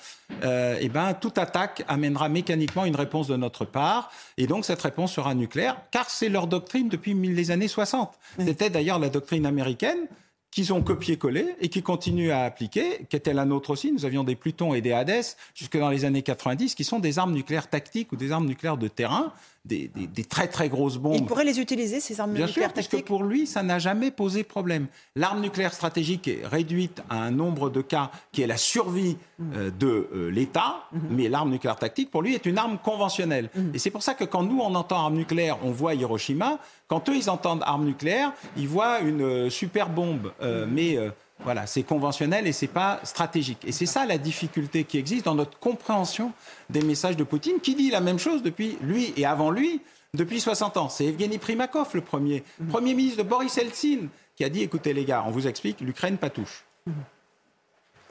euh, 0.43 0.77
et 0.81 0.89
ben 0.89 1.13
toute 1.13 1.37
attaque 1.37 1.85
amènera 1.87 2.27
mécaniquement 2.27 2.83
une 2.83 2.97
réponse 2.97 3.29
de 3.29 3.37
notre 3.37 3.63
part, 3.63 4.11
et 4.35 4.47
donc 4.47 4.65
cette 4.65 4.81
réponse 4.81 5.13
sera 5.13 5.33
nucléaire, 5.33 5.77
car 5.91 6.09
c'est 6.09 6.27
leur 6.27 6.47
doctrine 6.47 6.89
depuis 6.89 7.13
les 7.13 7.51
années 7.51 7.69
60. 7.69 8.11
C'était 8.37 8.69
d'ailleurs 8.69 8.99
la 8.99 9.07
doctrine 9.07 9.45
américaine 9.45 10.09
qu'ils 10.51 10.73
ont 10.73 10.81
copié-collé 10.81 11.55
et 11.61 11.69
qui 11.69 11.81
continuent 11.81 12.31
à 12.31 12.43
appliquer, 12.43 13.05
qui 13.09 13.15
était 13.15 13.33
la 13.33 13.45
nôtre 13.45 13.69
aussi. 13.69 13.93
Nous 13.93 14.03
avions 14.03 14.25
des 14.25 14.35
Plutons 14.35 14.73
et 14.73 14.81
des 14.81 14.91
Hades 14.91 15.23
jusque 15.53 15.77
dans 15.77 15.89
les 15.89 16.03
années 16.03 16.21
90, 16.21 16.75
qui 16.75 16.83
sont 16.83 16.99
des 16.99 17.17
armes 17.17 17.33
nucléaires 17.33 17.69
tactiques 17.69 18.11
ou 18.11 18.17
des 18.17 18.33
armes 18.33 18.45
nucléaires 18.45 18.77
de 18.77 18.89
terrain, 18.89 19.31
des, 19.65 19.89
très 20.29 20.47
très 20.47 20.69
grosses 20.69 20.97
bombes. 20.97 21.15
Il 21.15 21.25
pourrait 21.25 21.43
les 21.43 21.59
utiliser, 21.59 21.99
ces 21.99 22.19
armes 22.19 22.33
Bien 22.33 22.45
nucléaires 22.45 22.69
sûr, 22.69 22.73
tactiques 22.73 22.91
Parce 22.91 23.03
que 23.03 23.07
pour 23.07 23.23
lui, 23.23 23.47
ça 23.47 23.63
n'a 23.63 23.79
jamais 23.79 24.11
posé 24.11 24.43
problème. 24.43 24.87
L'arme 25.15 25.41
nucléaire 25.41 25.73
stratégique 25.73 26.27
est 26.27 26.41
réduite 26.45 27.01
à 27.09 27.21
un 27.21 27.31
nombre 27.31 27.69
de 27.69 27.81
cas 27.81 28.11
qui 28.31 28.41
est 28.41 28.47
la 28.47 28.57
survie 28.57 29.17
mm. 29.39 29.53
euh, 29.55 29.71
de 29.71 30.09
euh, 30.13 30.29
l'État, 30.29 30.87
mm-hmm. 30.93 30.99
mais 31.09 31.29
l'arme 31.29 31.49
nucléaire 31.49 31.77
tactique, 31.77 32.11
pour 32.11 32.21
lui, 32.21 32.35
est 32.35 32.45
une 32.45 32.57
arme 32.57 32.77
conventionnelle. 32.77 33.49
Mm. 33.55 33.71
Et 33.73 33.79
c'est 33.79 33.91
pour 33.91 34.03
ça 34.03 34.13
que 34.13 34.23
quand 34.23 34.43
nous, 34.43 34.59
on 34.59 34.75
entend 34.75 34.97
arme 34.97 35.15
nucléaire, 35.15 35.57
on 35.63 35.71
voit 35.71 35.95
Hiroshima. 35.95 36.59
Quand 36.87 37.09
eux, 37.09 37.15
ils 37.15 37.29
entendent 37.29 37.63
arme 37.65 37.85
nucléaire, 37.85 38.31
ils 38.57 38.67
voient 38.67 38.99
une 38.99 39.21
euh, 39.21 39.49
super 39.49 39.89
bombe. 39.89 40.31
Mm. 40.41 40.65
Mais 40.69 40.97
voilà, 41.43 41.67
c'est 41.67 41.83
conventionnel 41.83 42.47
et 42.47 42.53
c'est 42.53 42.67
pas 42.67 42.99
stratégique. 43.03 43.59
Et 43.65 43.71
c'est 43.71 43.85
ça 43.85 44.05
la 44.05 44.17
difficulté 44.17 44.83
qui 44.83 44.97
existe 44.97 45.25
dans 45.25 45.35
notre 45.35 45.59
compréhension 45.59 46.31
des 46.69 46.81
messages 46.81 47.17
de 47.17 47.23
Poutine, 47.23 47.59
qui 47.61 47.75
dit 47.75 47.91
la 47.91 48.01
même 48.01 48.19
chose 48.19 48.41
depuis 48.41 48.77
lui 48.81 49.13
et 49.17 49.25
avant 49.25 49.51
lui, 49.51 49.81
depuis 50.13 50.39
60 50.39 50.77
ans. 50.77 50.89
C'est 50.89 51.05
Evgeny 51.05 51.37
Primakov, 51.37 51.89
le 51.93 52.01
premier, 52.01 52.43
mhm. 52.59 52.67
premier 52.67 52.93
ministre 52.93 53.23
de 53.23 53.27
Boris 53.27 53.57
Eltsine, 53.57 54.09
qui 54.35 54.43
a 54.43 54.49
dit 54.49 54.61
écoutez 54.61 54.93
les 54.93 55.05
gars, 55.05 55.23
on 55.27 55.31
vous 55.31 55.47
explique, 55.47 55.81
l'Ukraine 55.81 56.17
pas 56.17 56.29
touche. 56.29 56.63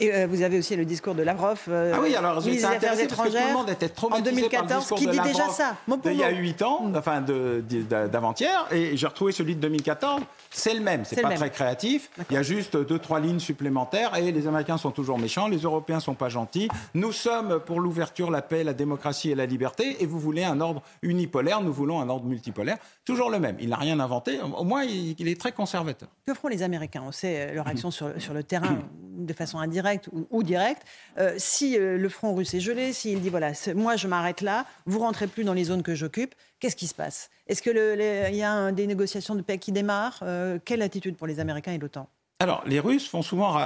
Et 0.00 0.12
euh, 0.12 0.26
vous 0.28 0.42
avez 0.42 0.58
aussi 0.58 0.74
le 0.74 0.84
discours 0.84 1.14
de 1.14 1.22
Lavrov, 1.22 1.60
euh, 1.68 1.92
ah 1.94 2.00
oui, 2.02 2.16
alors 2.16 2.42
ministre 2.42 2.68
des 2.68 2.76
Affaires 2.76 2.98
étrangères, 2.98 3.42
tout 3.42 3.48
le 3.48 3.54
monde 3.54 3.70
était 3.70 3.92
en 4.02 4.18
2014, 4.18 4.92
qui 4.96 5.06
dit 5.06 5.20
déjà 5.20 5.48
ça. 5.50 5.76
il 6.06 6.14
y 6.14 6.24
a 6.24 6.30
8 6.30 6.62
ans, 6.62 6.82
mm. 6.82 6.96
enfin 6.96 7.20
d'avant-hier, 8.10 8.66
et 8.72 8.96
j'ai 8.96 9.06
retrouvé 9.06 9.30
celui 9.30 9.54
de 9.54 9.60
2014. 9.60 10.22
C'est 10.50 10.74
le 10.74 10.80
même, 10.80 11.04
c'est 11.04 11.22
pas 11.22 11.30
très 11.30 11.50
créatif. 11.50 12.10
Il 12.28 12.34
y 12.34 12.36
a 12.36 12.42
juste 12.42 12.76
deux 12.76 12.98
trois 12.98 13.20
lignes 13.20 13.38
supplémentaires 13.38 14.16
et 14.16 14.32
les 14.32 14.48
Américains 14.48 14.78
sont 14.78 14.90
toujours 14.90 15.18
méchants, 15.18 15.46
les 15.46 15.58
Européens 15.58 16.00
sont 16.00 16.14
pas 16.14 16.28
gentils. 16.28 16.68
Nous 16.94 17.12
sommes 17.12 17.60
pour 17.60 17.80
l'ouverture, 17.80 18.32
la 18.32 18.42
paix, 18.42 18.64
la 18.64 18.74
démocratie 18.74 19.30
et 19.30 19.34
la 19.36 19.46
liberté, 19.46 19.96
et 20.00 20.06
vous 20.06 20.18
voulez 20.18 20.42
un 20.42 20.60
ordre 20.60 20.82
unipolaire, 21.02 21.60
nous 21.60 21.72
voulons 21.72 22.00
un 22.00 22.08
ordre 22.08 22.26
multipolaire. 22.26 22.78
Toujours 23.04 23.30
le 23.30 23.38
même. 23.38 23.56
Il 23.60 23.68
n'a 23.68 23.76
rien 23.76 24.00
inventé. 24.00 24.40
Au 24.40 24.64
moins, 24.64 24.82
il, 24.82 25.28
est 25.28 25.40
très 25.40 25.52
conservateur. 25.52 26.08
Que 26.26 26.34
feront 26.34 26.48
les 26.48 26.62
Américains? 26.62 27.04
On 27.06 27.12
sait 27.12 27.54
leur 27.54 27.68
action 27.68 27.90
sur, 27.92 28.10
sur 28.18 28.34
le 28.34 28.42
terrain 28.42 28.78
de 29.16 29.32
façon 29.32 29.58
indirecte 29.58 29.83
ou, 30.30 30.42
direct, 30.42 30.82
euh, 31.18 31.34
si 31.36 31.78
euh, 31.78 31.96
le 31.96 32.08
front 32.08 32.34
russe 32.34 32.54
est 32.54 32.60
gelé, 32.60 32.92
s'il 32.92 33.20
dit 33.20 33.30
voilà, 33.30 33.52
moi 33.74 33.96
je 33.96 34.08
m'arrête 34.08 34.40
là, 34.40 34.66
vous 34.86 34.98
rentrez 34.98 35.26
plus 35.26 35.44
dans 35.44 35.52
les 35.52 35.64
zones 35.64 35.82
que 35.82 35.94
j'occupe, 35.94 36.34
qu'est-ce 36.60 36.76
qui 36.76 36.86
se 36.86 36.94
passe? 36.94 37.30
Est-ce 37.46 37.62
qu'il 37.62 38.36
y 38.36 38.42
a 38.42 38.72
des 38.72 38.86
négociations 38.86 39.34
de 39.34 39.42
paix 39.42 39.58
qui 39.58 39.72
démarrent? 39.72 40.20
Euh, 40.22 40.58
Quelle 40.64 40.82
attitude 40.82 41.16
pour 41.16 41.26
les 41.26 41.40
Américains 41.40 41.72
et 41.72 41.78
l'OTAN? 41.78 42.08
Alors, 42.40 42.64
les 42.66 42.80
Russes 42.80 43.08
font 43.08 43.22
souvent, 43.22 43.58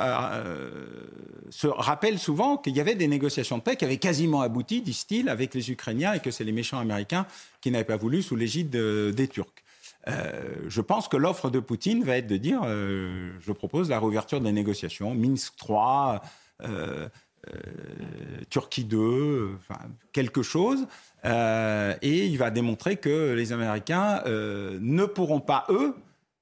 se 1.48 1.66
rappellent 1.66 2.18
souvent 2.18 2.58
qu'il 2.58 2.76
y 2.76 2.80
avait 2.80 2.94
des 2.94 3.08
négociations 3.08 3.56
de 3.56 3.62
paix 3.62 3.76
qui 3.76 3.84
avaient 3.84 3.96
quasiment 3.96 4.42
abouti, 4.42 4.82
disent-ils, 4.82 5.28
avec 5.30 5.54
les 5.54 5.70
Ukrainiens 5.70 6.12
et 6.12 6.20
que 6.20 6.30
c'est 6.30 6.44
les 6.44 6.52
méchants 6.52 6.78
américains 6.78 7.26
qui 7.62 7.70
n'avaient 7.70 7.84
pas 7.84 7.96
voulu 7.96 8.22
sous 8.22 8.36
l'égide 8.36 8.70
des 8.70 9.28
Turcs. 9.28 9.64
Euh, 10.08 10.54
je 10.68 10.80
pense 10.80 11.08
que 11.08 11.16
l'offre 11.16 11.50
de 11.50 11.60
Poutine 11.60 12.02
va 12.04 12.16
être 12.16 12.26
de 12.26 12.36
dire 12.36 12.60
euh, 12.64 13.32
je 13.40 13.52
propose 13.52 13.90
la 13.90 13.98
réouverture 13.98 14.40
des 14.40 14.52
négociations, 14.52 15.14
Minsk 15.14 15.56
3, 15.56 16.22
euh, 16.62 17.08
Turquie 18.50 18.84
2, 18.84 19.56
enfin, 19.56 19.80
quelque 20.12 20.42
chose. 20.42 20.86
et 21.24 22.26
il 22.26 22.36
va 22.36 22.50
démontrer 22.50 22.96
que 22.96 23.32
les 23.32 23.52
Américains 23.52 24.22
ne 24.26 25.04
pourront 25.04 25.40
pas, 25.40 25.64
eux, 25.70 25.94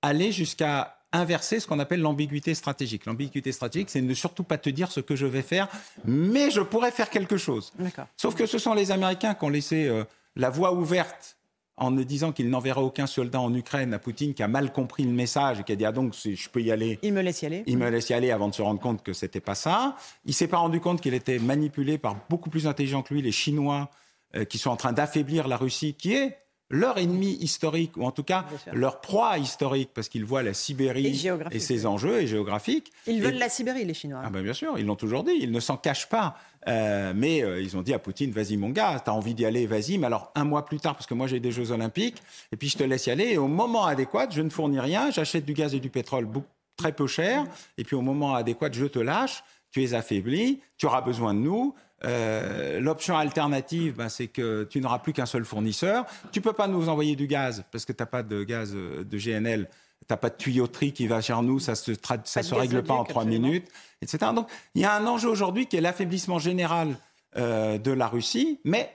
aller 0.03 0.33
jusqu'à 0.33 0.99
inverser 1.13 1.61
ce 1.61 1.67
qu'on 1.67 1.79
appelle 1.79 2.01
l'ambiguïté 2.01 2.55
stratégique. 2.55 3.07
L'ambiguïté 3.07 3.53
stratégique, 3.53 3.91
c'est 3.91 4.01
ne 4.01 4.15
surtout 4.15 4.43
pas 4.43 4.59
te 4.59 4.69
dire 4.69 4.91
ce 4.91 5.01
que 5.01 5.15
je 5.15 5.27
vais 5.27 5.43
faire, 5.43 5.69
mais 6.05 6.51
je 6.51 6.61
pourrais 6.61 6.91
faire 6.91 7.09
quelque 7.09 7.37
chose. 7.37 7.73
Sauf 8.17 8.35
que 8.35 8.47
ce 8.47 8.59
sont 8.59 8.75
les 8.75 8.91
Américains 8.91 9.35
qui 9.35 9.45
ont 9.45 9.49
laissé 9.49 9.89
la 10.35 10.51
voie 10.51 10.73
ouverte 10.73 11.37
en 11.79 11.91
ne 11.91 12.03
disant 12.03 12.33
qu'il 12.33 12.49
n'enverra 12.49 12.83
aucun 12.83 13.07
soldat 13.07 13.41
en 13.41 13.53
Ukraine 13.55 13.93
à 13.93 13.99
Poutine 13.99 14.33
qui 14.33 14.43
a 14.43 14.49
mal 14.49 14.73
compris 14.73 15.05
le 15.05 15.11
message 15.11 15.61
et 15.61 15.63
qui 15.65 15.73
a 15.73 15.77
dit 15.77 15.85
ah 15.85 15.93
donc 15.93 16.15
je 16.15 16.49
peux 16.49 16.63
y 16.63 16.71
aller. 16.71 16.99
Il 17.03 17.13
me 17.13 17.21
laisse 17.21 17.43
y 17.43 17.47
aller. 17.47 17.65
Il 17.67 17.77
me 17.77 17.91
laisse 17.91 18.09
y 18.09 18.15
aller 18.15 18.31
avant 18.31 18.49
de 18.49 18.55
se 18.55 18.63
rendre 18.63 18.81
compte 18.81 19.03
que 19.03 19.13
c'était 19.13 19.41
pas 19.41 19.55
ça. 19.55 19.97
Il 20.25 20.33
s'est 20.33 20.49
pas 20.49 20.59
rendu 20.59 20.81
compte 20.81 21.01
qu'il 21.01 21.15
était 21.15 21.39
manipulé 21.39 21.99
par 21.99 22.17
beaucoup 22.31 22.51
plus 22.51 22.67
intelligents 22.67 23.03
que 23.03 23.13
lui 23.13 23.23
les 23.23 23.33
Chinois 23.33 23.91
euh, 24.35 24.45
qui 24.45 24.59
sont 24.59 24.71
en 24.71 24.77
train 24.77 24.93
d'affaiblir 24.93 25.49
la 25.49 25.57
Russie 25.57 25.95
qui 25.95 26.15
est 26.15 26.39
leur 26.71 26.99
ennemi 26.99 27.33
historique, 27.41 27.97
ou 27.97 28.05
en 28.05 28.11
tout 28.11 28.25
cas 28.25 28.45
leur 28.73 29.01
proie 29.01 29.39
historique, 29.39 29.91
parce 29.95 30.09
qu'ils 30.09 30.25
voient 30.25 30.43
la 30.43 30.55
Sibérie 30.55 31.07
et, 31.51 31.59
ses 31.61 31.87
enjeux 31.87 32.21
et 32.21 32.27
géographiques. 32.27 32.93
Ils 33.07 33.23
veulent 33.23 33.39
la 33.39 33.49
Sibérie, 33.49 33.85
les 33.85 33.95
Chinois. 33.95 34.23
Ah 34.25 34.31
ben 34.31 34.43
bien 34.43 34.53
sûr, 34.53 34.79
ils 34.79 34.87
l'ont 34.87 34.97
toujours 34.97 35.23
dit, 35.23 35.33
ils 35.41 35.53
ne 35.53 35.61
s'en 35.61 35.77
cachent 35.77 36.09
pas. 36.09 36.37
Euh, 36.69 37.13
mais 37.15 37.45
euh, 37.45 37.63
ils 37.63 37.77
ont 37.77 37.83
dit 37.83 37.95
à 37.95 38.01
Poutine, 38.01 38.33
vas-y 38.33 38.57
mon 38.57 38.71
gars, 38.71 39.01
t'as 39.05 39.13
envie 39.13 39.35
d'y 39.35 39.47
aller, 39.47 39.67
vas-y. 39.67 39.99
Mais 39.99 40.07
alors 40.07 40.33
un 40.35 40.45
mois 40.45 40.65
plus 40.65 40.81
tard, 40.81 40.95
parce 40.95 41.07
que 41.07 41.15
moi 41.15 41.29
j'ai 41.29 41.39
des 41.39 41.53
Jeux 41.53 41.71
Olympiques, 41.71 42.21
et 42.51 42.57
puis 42.57 42.69
je 42.69 42.77
te 42.77 42.83
laisse 42.83 43.07
y 43.07 43.11
aller, 43.11 43.33
et 43.33 43.39
au 43.39 43.47
moment 43.47 43.85
adéquat, 43.85 44.29
je 44.31 44.43
ne 44.43 44.51
fournis 44.51 44.81
rien, 44.81 45.11
j'achète 45.13 45.45
du 45.45 45.53
gaz 45.53 45.75
et 45.75 45.81
du 45.81 45.91
pétrole 45.91 46.29
très 46.77 46.93
peu 46.93 47.07
cher, 47.07 47.45
et 47.79 47.85
puis 47.85 47.95
au 47.95 48.03
moment 48.03 48.35
adéquat, 48.35 48.71
je 48.73 48.87
te 48.87 48.99
lâche, 48.99 49.45
tu 49.71 49.85
es 49.85 49.95
affaibli, 49.95 50.61
tu 50.77 50.87
auras 50.87 51.03
besoin 51.03 51.35
de 51.35 51.39
nous, 51.39 51.75
euh, 52.05 52.79
l'option 52.79 53.17
alternative, 53.17 53.95
ben, 53.97 54.09
c'est 54.09 54.27
que 54.27 54.65
tu 54.65 54.81
n'auras 54.81 54.99
plus 54.99 55.13
qu'un 55.13 55.27
seul 55.27 55.45
fournisseur. 55.45 56.05
Tu 56.31 56.41
peux 56.41 56.53
pas 56.53 56.69
nous 56.69 56.89
envoyer 56.89 57.17
du 57.17 57.27
gaz 57.27 57.65
parce 57.73 57.85
que 57.85 57.93
tu 57.93 58.03
n'as 58.03 58.07
pas 58.07 58.23
de 58.23 58.45
gaz 58.45 58.73
euh, 58.75 59.05
de 59.05 59.19
GNL. 59.19 59.69
Tu 60.01 60.07
n'as 60.13 60.19
pas 60.19 60.31
de 60.31 60.37
tuyauterie 60.37 60.93
qui 60.93 61.07
va 61.07 61.21
vers 61.21 61.43
nous, 61.43 61.59
ça 61.59 61.75
se, 61.75 61.93
ça 62.25 62.43
se 62.43 62.55
règle 62.55 62.83
pas 62.85 62.95
en 62.95 63.05
trois 63.05 63.25
minutes, 63.25 63.67
etc. 64.03 64.31
Donc 64.35 64.49
il 64.75 64.83
y 64.83 64.85
a 64.85 64.95
un 64.95 65.05
enjeu 65.07 65.29
aujourd'hui 65.29 65.67
qui 65.67 65.77
est 65.77 65.81
l'affaiblissement 65.81 66.39
général 66.39 66.97
euh, 67.37 67.79
de 67.79 67.91
la 67.91 68.07
Russie, 68.07 68.61
mais 68.65 68.95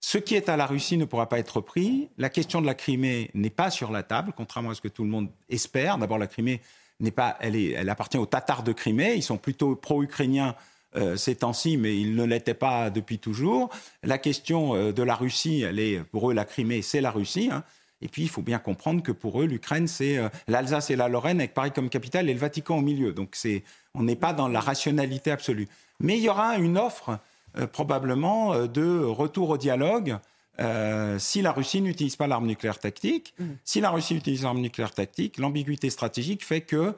ce 0.00 0.18
qui 0.18 0.34
est 0.34 0.48
à 0.48 0.56
la 0.56 0.66
Russie 0.66 0.98
ne 0.98 1.04
pourra 1.04 1.28
pas 1.28 1.38
être 1.38 1.60
pris. 1.60 2.10
La 2.18 2.28
question 2.28 2.60
de 2.60 2.66
la 2.66 2.74
Crimée 2.74 3.30
n'est 3.34 3.50
pas 3.50 3.70
sur 3.70 3.90
la 3.90 4.02
table, 4.02 4.32
contrairement 4.36 4.70
à 4.70 4.74
ce 4.74 4.80
que 4.80 4.88
tout 4.88 5.04
le 5.04 5.10
monde 5.10 5.30
espère. 5.48 5.96
D'abord, 5.96 6.18
la 6.18 6.26
Crimée 6.26 6.60
n'est 7.00 7.12
pas, 7.12 7.36
elle, 7.40 7.56
est, 7.56 7.70
elle 7.70 7.88
appartient 7.88 8.18
aux 8.18 8.26
Tatars 8.26 8.62
de 8.62 8.72
Crimée. 8.72 9.14
Ils 9.14 9.22
sont 9.22 9.38
plutôt 9.38 9.74
pro-ukrainiens 9.74 10.54
euh, 10.96 11.16
ces 11.16 11.34
temps-ci, 11.34 11.76
mais 11.76 11.98
ils 11.98 12.14
ne 12.14 12.24
l'étaient 12.24 12.54
pas 12.54 12.88
depuis 12.88 13.18
toujours. 13.18 13.68
La 14.02 14.16
question 14.16 14.74
euh, 14.74 14.92
de 14.92 15.02
la 15.02 15.14
Russie, 15.14 15.60
elle 15.60 15.78
est 15.78 16.02
pour 16.04 16.30
eux 16.30 16.34
la 16.34 16.44
Crimée, 16.46 16.80
c'est 16.80 17.02
la 17.02 17.10
Russie. 17.10 17.50
Hein. 17.52 17.64
Et 18.00 18.08
puis, 18.08 18.22
il 18.22 18.28
faut 18.28 18.42
bien 18.42 18.58
comprendre 18.58 19.02
que 19.02 19.12
pour 19.12 19.42
eux, 19.42 19.46
l'Ukraine, 19.46 19.88
c'est 19.88 20.16
euh, 20.16 20.28
l'Alsace 20.48 20.90
et 20.90 20.96
la 20.96 21.08
Lorraine, 21.08 21.38
avec 21.40 21.52
Paris 21.52 21.70
comme 21.70 21.90
capitale 21.90 22.30
et 22.30 22.32
le 22.32 22.38
Vatican 22.38 22.78
au 22.78 22.80
milieu. 22.80 23.12
Donc, 23.12 23.30
c'est, 23.32 23.62
on 23.94 24.04
n'est 24.04 24.16
pas 24.16 24.32
dans 24.32 24.48
la 24.48 24.60
rationalité 24.60 25.30
absolue. 25.30 25.68
Mais 26.00 26.16
il 26.16 26.22
y 26.22 26.28
aura 26.28 26.56
une 26.56 26.78
offre, 26.78 27.18
probablement, 27.72 28.66
de 28.66 29.02
retour 29.02 29.48
au 29.48 29.56
dialogue 29.56 30.18
si 31.18 31.40
la 31.40 31.52
Russie 31.52 31.80
n'utilise 31.80 32.16
pas 32.16 32.26
l'arme 32.26 32.46
nucléaire 32.46 32.78
tactique. 32.78 33.32
Mmh. 33.38 33.44
Si 33.64 33.80
la 33.80 33.88
Russie 33.88 34.14
utilise 34.14 34.42
l'arme 34.42 34.60
nucléaire 34.60 34.92
tactique, 34.92 35.38
l'ambiguïté 35.38 35.88
stratégique 35.88 36.44
fait 36.44 36.60
que 36.60 36.94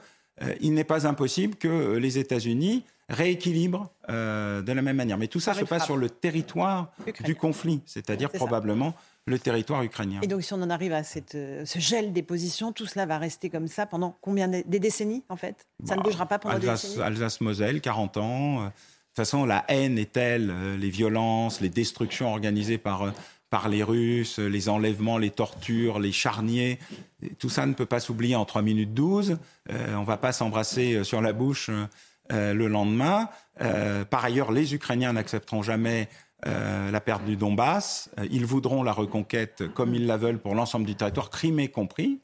il 0.60 0.74
n'est 0.74 0.82
pas 0.82 1.06
impossible 1.06 1.54
que 1.54 1.96
les 1.96 2.18
États-Unis 2.18 2.82
rééquilibre 3.08 3.90
euh, 4.10 4.62
de 4.62 4.72
la 4.72 4.82
même 4.82 4.96
manière. 4.96 5.18
Mais 5.18 5.28
tout 5.28 5.40
ça 5.40 5.54
se 5.54 5.64
passe 5.64 5.84
sur 5.84 5.96
le 5.96 6.10
territoire 6.10 6.92
du 7.24 7.34
conflit, 7.34 7.80
c'est-à-dire 7.86 8.30
probablement 8.30 8.94
le 9.26 9.38
territoire 9.38 9.82
ukrainien. 9.82 10.20
Et 10.22 10.26
donc, 10.26 10.42
si 10.42 10.54
on 10.54 10.62
en 10.62 10.70
arrive 10.70 10.92
à 10.92 11.02
cette, 11.02 11.34
euh, 11.34 11.64
ce 11.66 11.78
gel 11.78 12.12
des 12.12 12.22
positions, 12.22 12.72
tout 12.72 12.86
cela 12.86 13.04
va 13.04 13.18
rester 13.18 13.50
comme 13.50 13.68
ça 13.68 13.84
pendant 13.84 14.16
combien 14.22 14.48
de, 14.48 14.62
des 14.66 14.78
décennies, 14.78 15.22
en 15.28 15.36
fait? 15.36 15.66
Ça 15.84 15.94
ne 15.94 16.00
bah, 16.00 16.04
bougera 16.04 16.26
pas 16.26 16.38
pendant 16.38 16.54
Alsace, 16.54 16.82
des 16.82 16.88
décennies? 16.88 17.06
Alsace-Moselle, 17.06 17.80
40 17.80 18.16
ans. 18.16 18.60
Euh, 18.60 18.64
de 18.64 18.70
toute 18.70 19.16
façon, 19.16 19.44
la 19.44 19.64
haine 19.68 19.98
est 19.98 20.12
telle, 20.12 20.78
les 20.78 20.90
violences, 20.90 21.60
les 21.60 21.68
destructions 21.68 22.30
organisées 22.30 22.78
par 22.78 23.12
par 23.50 23.70
les 23.70 23.82
Russes, 23.82 24.38
les 24.38 24.68
enlèvements, 24.68 25.16
les 25.16 25.30
tortures, 25.30 25.98
les 25.98 26.12
charniers. 26.12 26.78
Tout 27.38 27.48
ça 27.48 27.64
ne 27.64 27.72
peut 27.72 27.86
pas 27.86 27.98
s'oublier 27.98 28.36
en 28.36 28.44
3 28.44 28.60
minutes 28.60 28.92
12. 28.92 29.38
on 29.70 30.00
ne 30.00 30.04
va 30.04 30.18
pas 30.18 30.32
s'embrasser 30.32 31.02
sur 31.02 31.22
la 31.22 31.32
bouche 31.32 31.70
euh, 32.32 32.52
le 32.52 32.68
lendemain. 32.68 33.28
Euh, 33.62 34.04
par 34.04 34.24
ailleurs, 34.24 34.52
les 34.52 34.74
Ukrainiens 34.74 35.14
n'accepteront 35.14 35.62
jamais 35.62 36.08
euh, 36.46 36.90
la 36.90 37.00
perte 37.00 37.24
du 37.24 37.36
Donbass. 37.36 38.10
ils 38.30 38.44
voudront 38.44 38.82
la 38.82 38.92
reconquête 38.92 39.64
comme 39.74 39.94
ils 39.94 40.06
la 40.06 40.16
veulent 40.16 40.38
pour 40.38 40.54
l'ensemble 40.54 40.86
du 40.86 40.94
territoire, 40.94 41.30
Crimée 41.30 41.68
compris. 41.68 42.20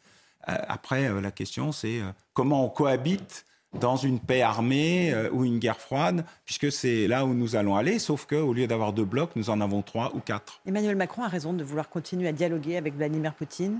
après, 0.46 1.08
la 1.22 1.30
question, 1.30 1.72
c'est 1.72 2.00
comment 2.34 2.66
on 2.66 2.68
cohabite 2.68 3.46
dans 3.80 3.96
une 3.96 4.20
paix 4.20 4.42
armée 4.42 5.12
ou 5.32 5.44
une 5.44 5.58
guerre 5.58 5.80
froide, 5.80 6.24
puisque 6.44 6.70
c'est 6.70 7.08
là 7.08 7.24
où 7.24 7.34
nous 7.34 7.56
allons 7.56 7.74
aller, 7.74 7.98
sauf 7.98 8.26
qu'au 8.26 8.52
lieu 8.52 8.66
d'avoir 8.66 8.92
deux 8.92 9.06
blocs, 9.06 9.34
nous 9.34 9.50
en 9.50 9.60
avons 9.60 9.82
trois 9.82 10.14
ou 10.14 10.20
quatre. 10.20 10.60
Emmanuel 10.66 10.96
Macron 10.96 11.22
a 11.22 11.28
raison 11.28 11.54
de 11.54 11.64
vouloir 11.64 11.88
continuer 11.88 12.28
à 12.28 12.32
dialoguer 12.32 12.76
avec 12.76 12.94
Vladimir 12.94 13.34
Poutine 13.34 13.78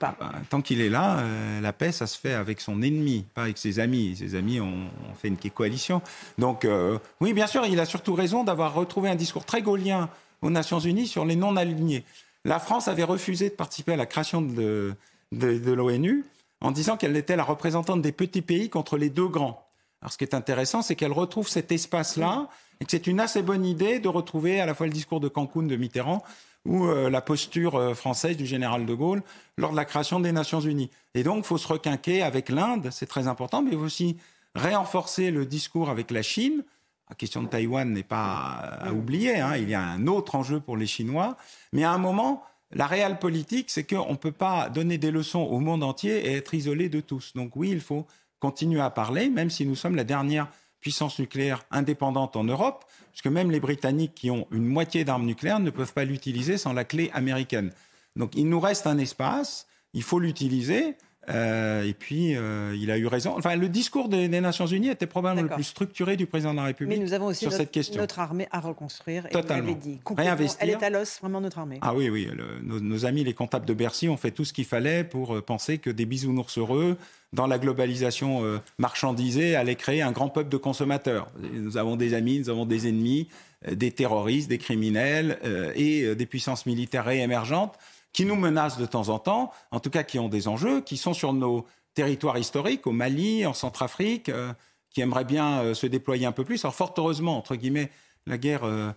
bah, 0.00 0.16
tant 0.50 0.62
qu'il 0.62 0.80
est 0.80 0.88
là, 0.88 1.20
euh, 1.20 1.60
la 1.60 1.72
paix, 1.72 1.92
ça 1.92 2.06
se 2.06 2.18
fait 2.18 2.32
avec 2.32 2.60
son 2.60 2.82
ennemi, 2.82 3.24
pas 3.34 3.42
avec 3.42 3.58
ses 3.58 3.78
amis. 3.78 4.16
Ses 4.16 4.34
amis 4.34 4.60
ont, 4.60 4.88
fait 5.16 5.28
une 5.28 5.36
coalition. 5.36 6.02
Donc, 6.38 6.64
euh, 6.64 6.98
oui, 7.20 7.32
bien 7.32 7.46
sûr, 7.46 7.64
il 7.66 7.78
a 7.80 7.86
surtout 7.86 8.14
raison 8.14 8.44
d'avoir 8.44 8.74
retrouvé 8.74 9.08
un 9.08 9.14
discours 9.14 9.44
très 9.44 9.62
gaulien 9.62 10.08
aux 10.42 10.50
Nations 10.50 10.80
Unies 10.80 11.06
sur 11.06 11.24
les 11.24 11.36
non-alignés. 11.36 12.04
La 12.44 12.58
France 12.58 12.88
avait 12.88 13.04
refusé 13.04 13.48
de 13.48 13.54
participer 13.54 13.92
à 13.92 13.96
la 13.96 14.06
création 14.06 14.42
de, 14.42 14.94
l'ONU 15.32 16.24
en 16.60 16.70
disant 16.70 16.96
qu'elle 16.96 17.16
était 17.16 17.36
la 17.36 17.44
représentante 17.44 18.02
des 18.02 18.12
petits 18.12 18.42
pays 18.42 18.70
contre 18.70 18.96
les 18.96 19.10
deux 19.10 19.28
grands. 19.28 19.66
Alors, 20.02 20.12
ce 20.12 20.18
qui 20.18 20.24
est 20.24 20.34
intéressant, 20.34 20.82
c'est 20.82 20.94
qu'elle 20.94 21.12
retrouve 21.12 21.48
cet 21.48 21.72
espace-là 21.72 22.48
et 22.80 22.84
que 22.84 22.90
c'est 22.90 23.06
une 23.06 23.20
assez 23.20 23.42
bonne 23.42 23.64
idée 23.64 23.98
de 23.98 24.08
retrouver 24.08 24.60
à 24.60 24.66
la 24.66 24.74
fois 24.74 24.86
le 24.86 24.92
discours 24.92 25.20
de 25.20 25.28
Cancun 25.28 25.62
de 25.62 25.76
Mitterrand 25.76 26.22
ou 26.66 26.86
euh, 26.86 27.08
la 27.08 27.20
posture 27.20 27.76
euh, 27.76 27.94
française 27.94 28.36
du 28.36 28.46
général 28.46 28.86
de 28.86 28.94
Gaulle 28.94 29.22
lors 29.56 29.70
de 29.70 29.76
la 29.76 29.84
création 29.84 30.20
des 30.20 30.32
Nations 30.32 30.60
Unies. 30.60 30.90
Et 31.14 31.22
donc, 31.22 31.38
il 31.38 31.44
faut 31.44 31.58
se 31.58 31.68
requinquer 31.68 32.22
avec 32.22 32.48
l'Inde, 32.48 32.88
c'est 32.90 33.06
très 33.06 33.28
important, 33.28 33.62
mais 33.62 33.72
faut 33.72 33.78
aussi 33.78 34.16
renforcer 34.54 35.30
le 35.30 35.46
discours 35.46 35.90
avec 35.90 36.10
la 36.10 36.22
Chine. 36.22 36.64
La 37.08 37.14
question 37.14 37.42
de 37.42 37.48
Taïwan 37.48 37.92
n'est 37.92 38.02
pas 38.02 38.78
à 38.80 38.92
oublier, 38.92 39.38
hein. 39.38 39.56
il 39.56 39.70
y 39.70 39.74
a 39.74 39.82
un 39.82 40.06
autre 40.08 40.34
enjeu 40.34 40.58
pour 40.58 40.76
les 40.76 40.86
Chinois, 40.86 41.36
mais 41.72 41.84
à 41.84 41.92
un 41.92 41.98
moment, 41.98 42.42
la 42.72 42.86
réelle 42.86 43.18
politique, 43.18 43.70
c'est 43.70 43.84
qu'on 43.84 44.12
ne 44.12 44.16
peut 44.16 44.32
pas 44.32 44.68
donner 44.70 44.98
des 44.98 45.12
leçons 45.12 45.42
au 45.42 45.60
monde 45.60 45.84
entier 45.84 46.26
et 46.26 46.34
être 46.34 46.52
isolé 46.54 46.88
de 46.88 47.00
tous. 47.00 47.32
Donc 47.34 47.54
oui, 47.54 47.70
il 47.70 47.80
faut 47.80 48.06
continuer 48.40 48.80
à 48.80 48.90
parler, 48.90 49.28
même 49.28 49.50
si 49.50 49.66
nous 49.66 49.76
sommes 49.76 49.94
la 49.94 50.04
dernière 50.04 50.48
puissance 50.86 51.18
nucléaire 51.18 51.64
indépendante 51.72 52.36
en 52.36 52.44
Europe, 52.44 52.84
puisque 53.10 53.26
même 53.26 53.50
les 53.50 53.58
Britanniques 53.58 54.14
qui 54.14 54.30
ont 54.30 54.46
une 54.52 54.64
moitié 54.64 55.04
d'armes 55.04 55.26
nucléaires 55.26 55.58
ne 55.58 55.70
peuvent 55.70 55.92
pas 55.92 56.04
l'utiliser 56.04 56.58
sans 56.58 56.72
la 56.72 56.84
clé 56.84 57.10
américaine. 57.12 57.72
Donc 58.14 58.36
il 58.36 58.48
nous 58.48 58.60
reste 58.60 58.86
un 58.86 58.96
espace, 58.96 59.66
il 59.94 60.04
faut 60.04 60.20
l'utiliser. 60.20 60.96
Euh, 61.28 61.84
et 61.84 61.92
puis, 61.92 62.36
euh, 62.36 62.76
il 62.78 62.90
a 62.90 62.98
eu 62.98 63.06
raison. 63.06 63.34
Enfin, 63.36 63.56
le 63.56 63.68
discours 63.68 64.08
des, 64.08 64.28
des 64.28 64.40
Nations 64.40 64.66
Unies 64.66 64.88
était 64.88 65.06
probablement 65.06 65.48
le 65.48 65.54
plus 65.54 65.64
structuré 65.64 66.16
du 66.16 66.26
président 66.26 66.52
de 66.52 66.58
la 66.58 66.64
République. 66.64 66.98
Mais 66.98 67.04
nous 67.04 67.12
avons 67.12 67.26
aussi 67.26 67.40
sur 67.40 67.50
notre, 67.50 67.62
cette 67.62 67.70
question. 67.72 68.00
notre 68.00 68.18
armée 68.18 68.46
à 68.52 68.60
reconstruire. 68.60 69.28
Totalement. 69.28 69.70
Et 69.70 69.74
vous 69.74 69.80
dit, 69.80 70.00
Réinvestir. 70.16 70.58
Elle 70.60 70.70
est 70.70 70.82
à 70.82 70.90
l'os, 70.90 71.18
vraiment, 71.20 71.40
notre 71.40 71.58
armée. 71.58 71.78
Ah 71.82 71.94
oui, 71.94 72.08
oui. 72.08 72.28
Le, 72.32 72.60
nos, 72.62 72.80
nos, 72.80 73.06
amis, 73.06 73.24
les 73.24 73.34
comptables 73.34 73.66
de 73.66 73.74
Bercy, 73.74 74.08
ont 74.08 74.16
fait 74.16 74.30
tout 74.30 74.44
ce 74.44 74.52
qu'il 74.52 74.64
fallait 74.64 75.04
pour 75.04 75.36
euh, 75.36 75.42
penser 75.42 75.78
que 75.78 75.90
des 75.90 76.06
bisounours 76.06 76.58
heureux, 76.58 76.96
dans 77.32 77.46
la 77.46 77.58
globalisation 77.58 78.44
euh, 78.44 78.58
marchandisée, 78.78 79.56
allaient 79.56 79.74
créer 79.74 80.02
un 80.02 80.12
grand 80.12 80.28
peuple 80.28 80.48
de 80.48 80.56
consommateurs. 80.56 81.28
Nous 81.52 81.76
avons 81.76 81.96
des 81.96 82.14
amis, 82.14 82.38
nous 82.38 82.50
avons 82.50 82.66
des 82.66 82.88
ennemis, 82.88 83.28
des 83.68 83.90
terroristes, 83.90 84.48
des 84.48 84.58
criminels 84.58 85.38
et 85.74 86.14
des 86.14 86.26
puissances 86.26 86.66
militaires 86.66 87.08
émergentes 87.08 87.76
qui 88.16 88.24
nous 88.24 88.34
menacent 88.34 88.78
de 88.78 88.86
temps 88.86 89.10
en 89.10 89.18
temps, 89.18 89.52
en 89.70 89.78
tout 89.78 89.90
cas 89.90 90.02
qui 90.02 90.18
ont 90.18 90.30
des 90.30 90.48
enjeux, 90.48 90.80
qui 90.80 90.96
sont 90.96 91.12
sur 91.12 91.34
nos 91.34 91.66
territoires 91.92 92.38
historiques, 92.38 92.86
au 92.86 92.92
Mali, 92.92 93.44
en 93.44 93.52
Centrafrique, 93.52 94.30
euh, 94.30 94.54
qui 94.88 95.02
aimeraient 95.02 95.26
bien 95.26 95.60
euh, 95.60 95.74
se 95.74 95.86
déployer 95.86 96.24
un 96.24 96.32
peu 96.32 96.42
plus. 96.42 96.64
Alors 96.64 96.74
fort 96.74 96.94
heureusement, 96.96 97.36
entre 97.36 97.56
guillemets, 97.56 97.90
la 98.26 98.38
guerre 98.38 98.64
euh, 98.64 98.90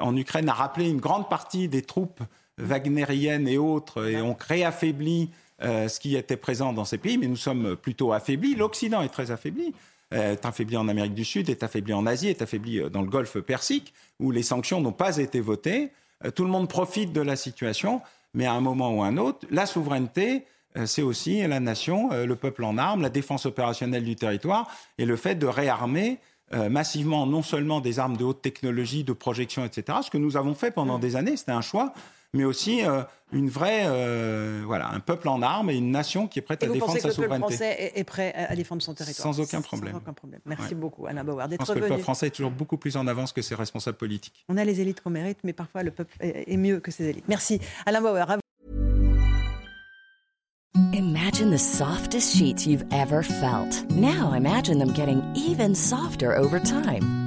en 0.00 0.16
Ukraine 0.16 0.48
a 0.48 0.54
rappelé 0.54 0.88
une 0.88 1.00
grande 1.00 1.28
partie 1.28 1.68
des 1.68 1.82
troupes 1.82 2.22
wagnériennes 2.56 3.46
et 3.46 3.58
autres, 3.58 4.08
et 4.08 4.22
ont 4.22 4.36
réaffaibli 4.40 5.30
ce 5.60 6.00
qui 6.00 6.16
était 6.16 6.36
présent 6.36 6.72
dans 6.72 6.84
ces 6.84 6.98
pays, 6.98 7.18
mais 7.18 7.28
nous 7.28 7.36
sommes 7.36 7.76
plutôt 7.76 8.12
affaiblis. 8.12 8.54
L'Occident 8.54 9.02
est 9.02 9.08
très 9.08 9.30
affaibli 9.30 9.72
est 10.10 10.44
affaibli 10.44 10.76
en 10.76 10.88
Amérique 10.88 11.14
du 11.14 11.24
Sud, 11.24 11.48
est 11.48 11.62
affaibli 11.62 11.94
en 11.94 12.04
Asie, 12.04 12.28
est 12.28 12.42
affaibli 12.42 12.82
dans 12.90 13.00
le 13.00 13.08
Golfe 13.08 13.40
Persique, 13.40 13.94
où 14.20 14.30
les 14.30 14.42
sanctions 14.42 14.80
n'ont 14.80 14.92
pas 14.92 15.16
été 15.16 15.40
votées. 15.40 15.90
Tout 16.34 16.44
le 16.44 16.50
monde 16.50 16.68
profite 16.68 17.12
de 17.12 17.22
la 17.22 17.34
situation 17.34 18.02
mais 18.34 18.46
à 18.46 18.52
un 18.52 18.60
moment 18.60 18.94
ou 18.94 19.02
à 19.02 19.06
un 19.06 19.16
autre, 19.16 19.46
la 19.50 19.66
souveraineté, 19.66 20.44
c'est 20.86 21.02
aussi 21.02 21.46
la 21.46 21.60
nation, 21.60 22.10
le 22.12 22.34
peuple 22.34 22.64
en 22.64 22.78
armes, 22.78 23.02
la 23.02 23.10
défense 23.10 23.44
opérationnelle 23.44 24.04
du 24.04 24.16
territoire 24.16 24.70
et 24.96 25.04
le 25.04 25.16
fait 25.16 25.34
de 25.34 25.46
réarmer 25.46 26.18
massivement 26.70 27.26
non 27.26 27.42
seulement 27.42 27.80
des 27.80 27.98
armes 27.98 28.16
de 28.16 28.24
haute 28.24 28.40
technologie, 28.40 29.04
de 29.04 29.12
projection, 29.12 29.66
etc., 29.66 29.98
ce 30.02 30.10
que 30.10 30.16
nous 30.16 30.38
avons 30.38 30.54
fait 30.54 30.70
pendant 30.70 30.98
des 30.98 31.16
années, 31.16 31.36
c'était 31.36 31.52
un 31.52 31.60
choix, 31.60 31.92
mais 32.34 32.44
aussi 32.44 32.80
une 33.32 33.48
vraie, 33.48 33.84
euh, 33.86 34.62
voilà, 34.66 34.88
un 34.90 35.00
peuple 35.00 35.28
en 35.28 35.40
armes 35.42 35.70
et 35.70 35.76
une 35.76 35.90
nation 35.90 36.26
qui 36.28 36.38
est 36.38 36.42
prête 36.42 36.62
et 36.62 36.66
à 36.66 36.68
vous 36.68 36.74
défendre 36.74 36.92
pensez 36.94 37.00
sa 37.00 37.08
que 37.08 37.20
le 37.20 37.28
peuple 37.28 37.40
souveraineté. 37.40 37.56
français 37.56 37.92
est, 37.94 37.98
est 38.00 38.04
prêt 38.04 38.34
à 38.34 38.54
défendre 38.56 38.82
son 38.82 38.94
territoire 38.94 39.34
Sans 39.34 39.40
aucun 39.40 39.60
problème. 39.62 39.92
Sans 39.92 39.98
aucun 39.98 40.12
problème. 40.12 40.40
Merci 40.44 40.68
Ouais. 40.68 40.74
beaucoup, 40.74 41.06
Anna 41.06 41.24
Bauer, 41.24 41.46
Je 41.50 41.56
pense 41.56 41.68
que 41.70 41.78
le 41.78 41.86
peuple 41.88 42.02
français 42.02 42.26
est 42.26 42.30
toujours 42.30 42.50
beaucoup 42.50 42.76
plus 42.76 42.96
en 42.96 43.06
avance 43.06 43.32
que 43.32 43.42
ses 43.42 43.54
responsables 43.54 43.96
politiques. 43.96 44.44
On 44.48 44.56
a 44.56 44.64
les 44.64 44.80
élites 44.80 45.00
qu'on 45.00 45.10
mérite, 45.10 45.38
mais 45.44 45.52
parfois 45.52 45.82
le 45.82 45.90
peuple 45.90 46.14
est 46.20 46.44
est 46.52 46.56
mieux 46.56 46.80
que 46.80 46.90
ses 46.90 47.04
élites. 47.04 47.24
Merci, 47.28 47.60
Alain 47.86 48.00
Bauer. 48.02 48.30
À 48.30 48.36
vous. 48.36 48.42
Imagine 50.94 51.50
the 51.50 51.58
softest 51.58 52.34
sheets 52.36 52.66
you've 52.66 52.84
ever 52.92 53.22
felt. 53.22 53.84
Now 53.90 54.34
imagine 54.34 54.78
them 54.78 54.92
getting 54.92 55.22
even 55.34 55.74
softer 55.74 56.36
over 56.36 56.60
time. 56.60 57.21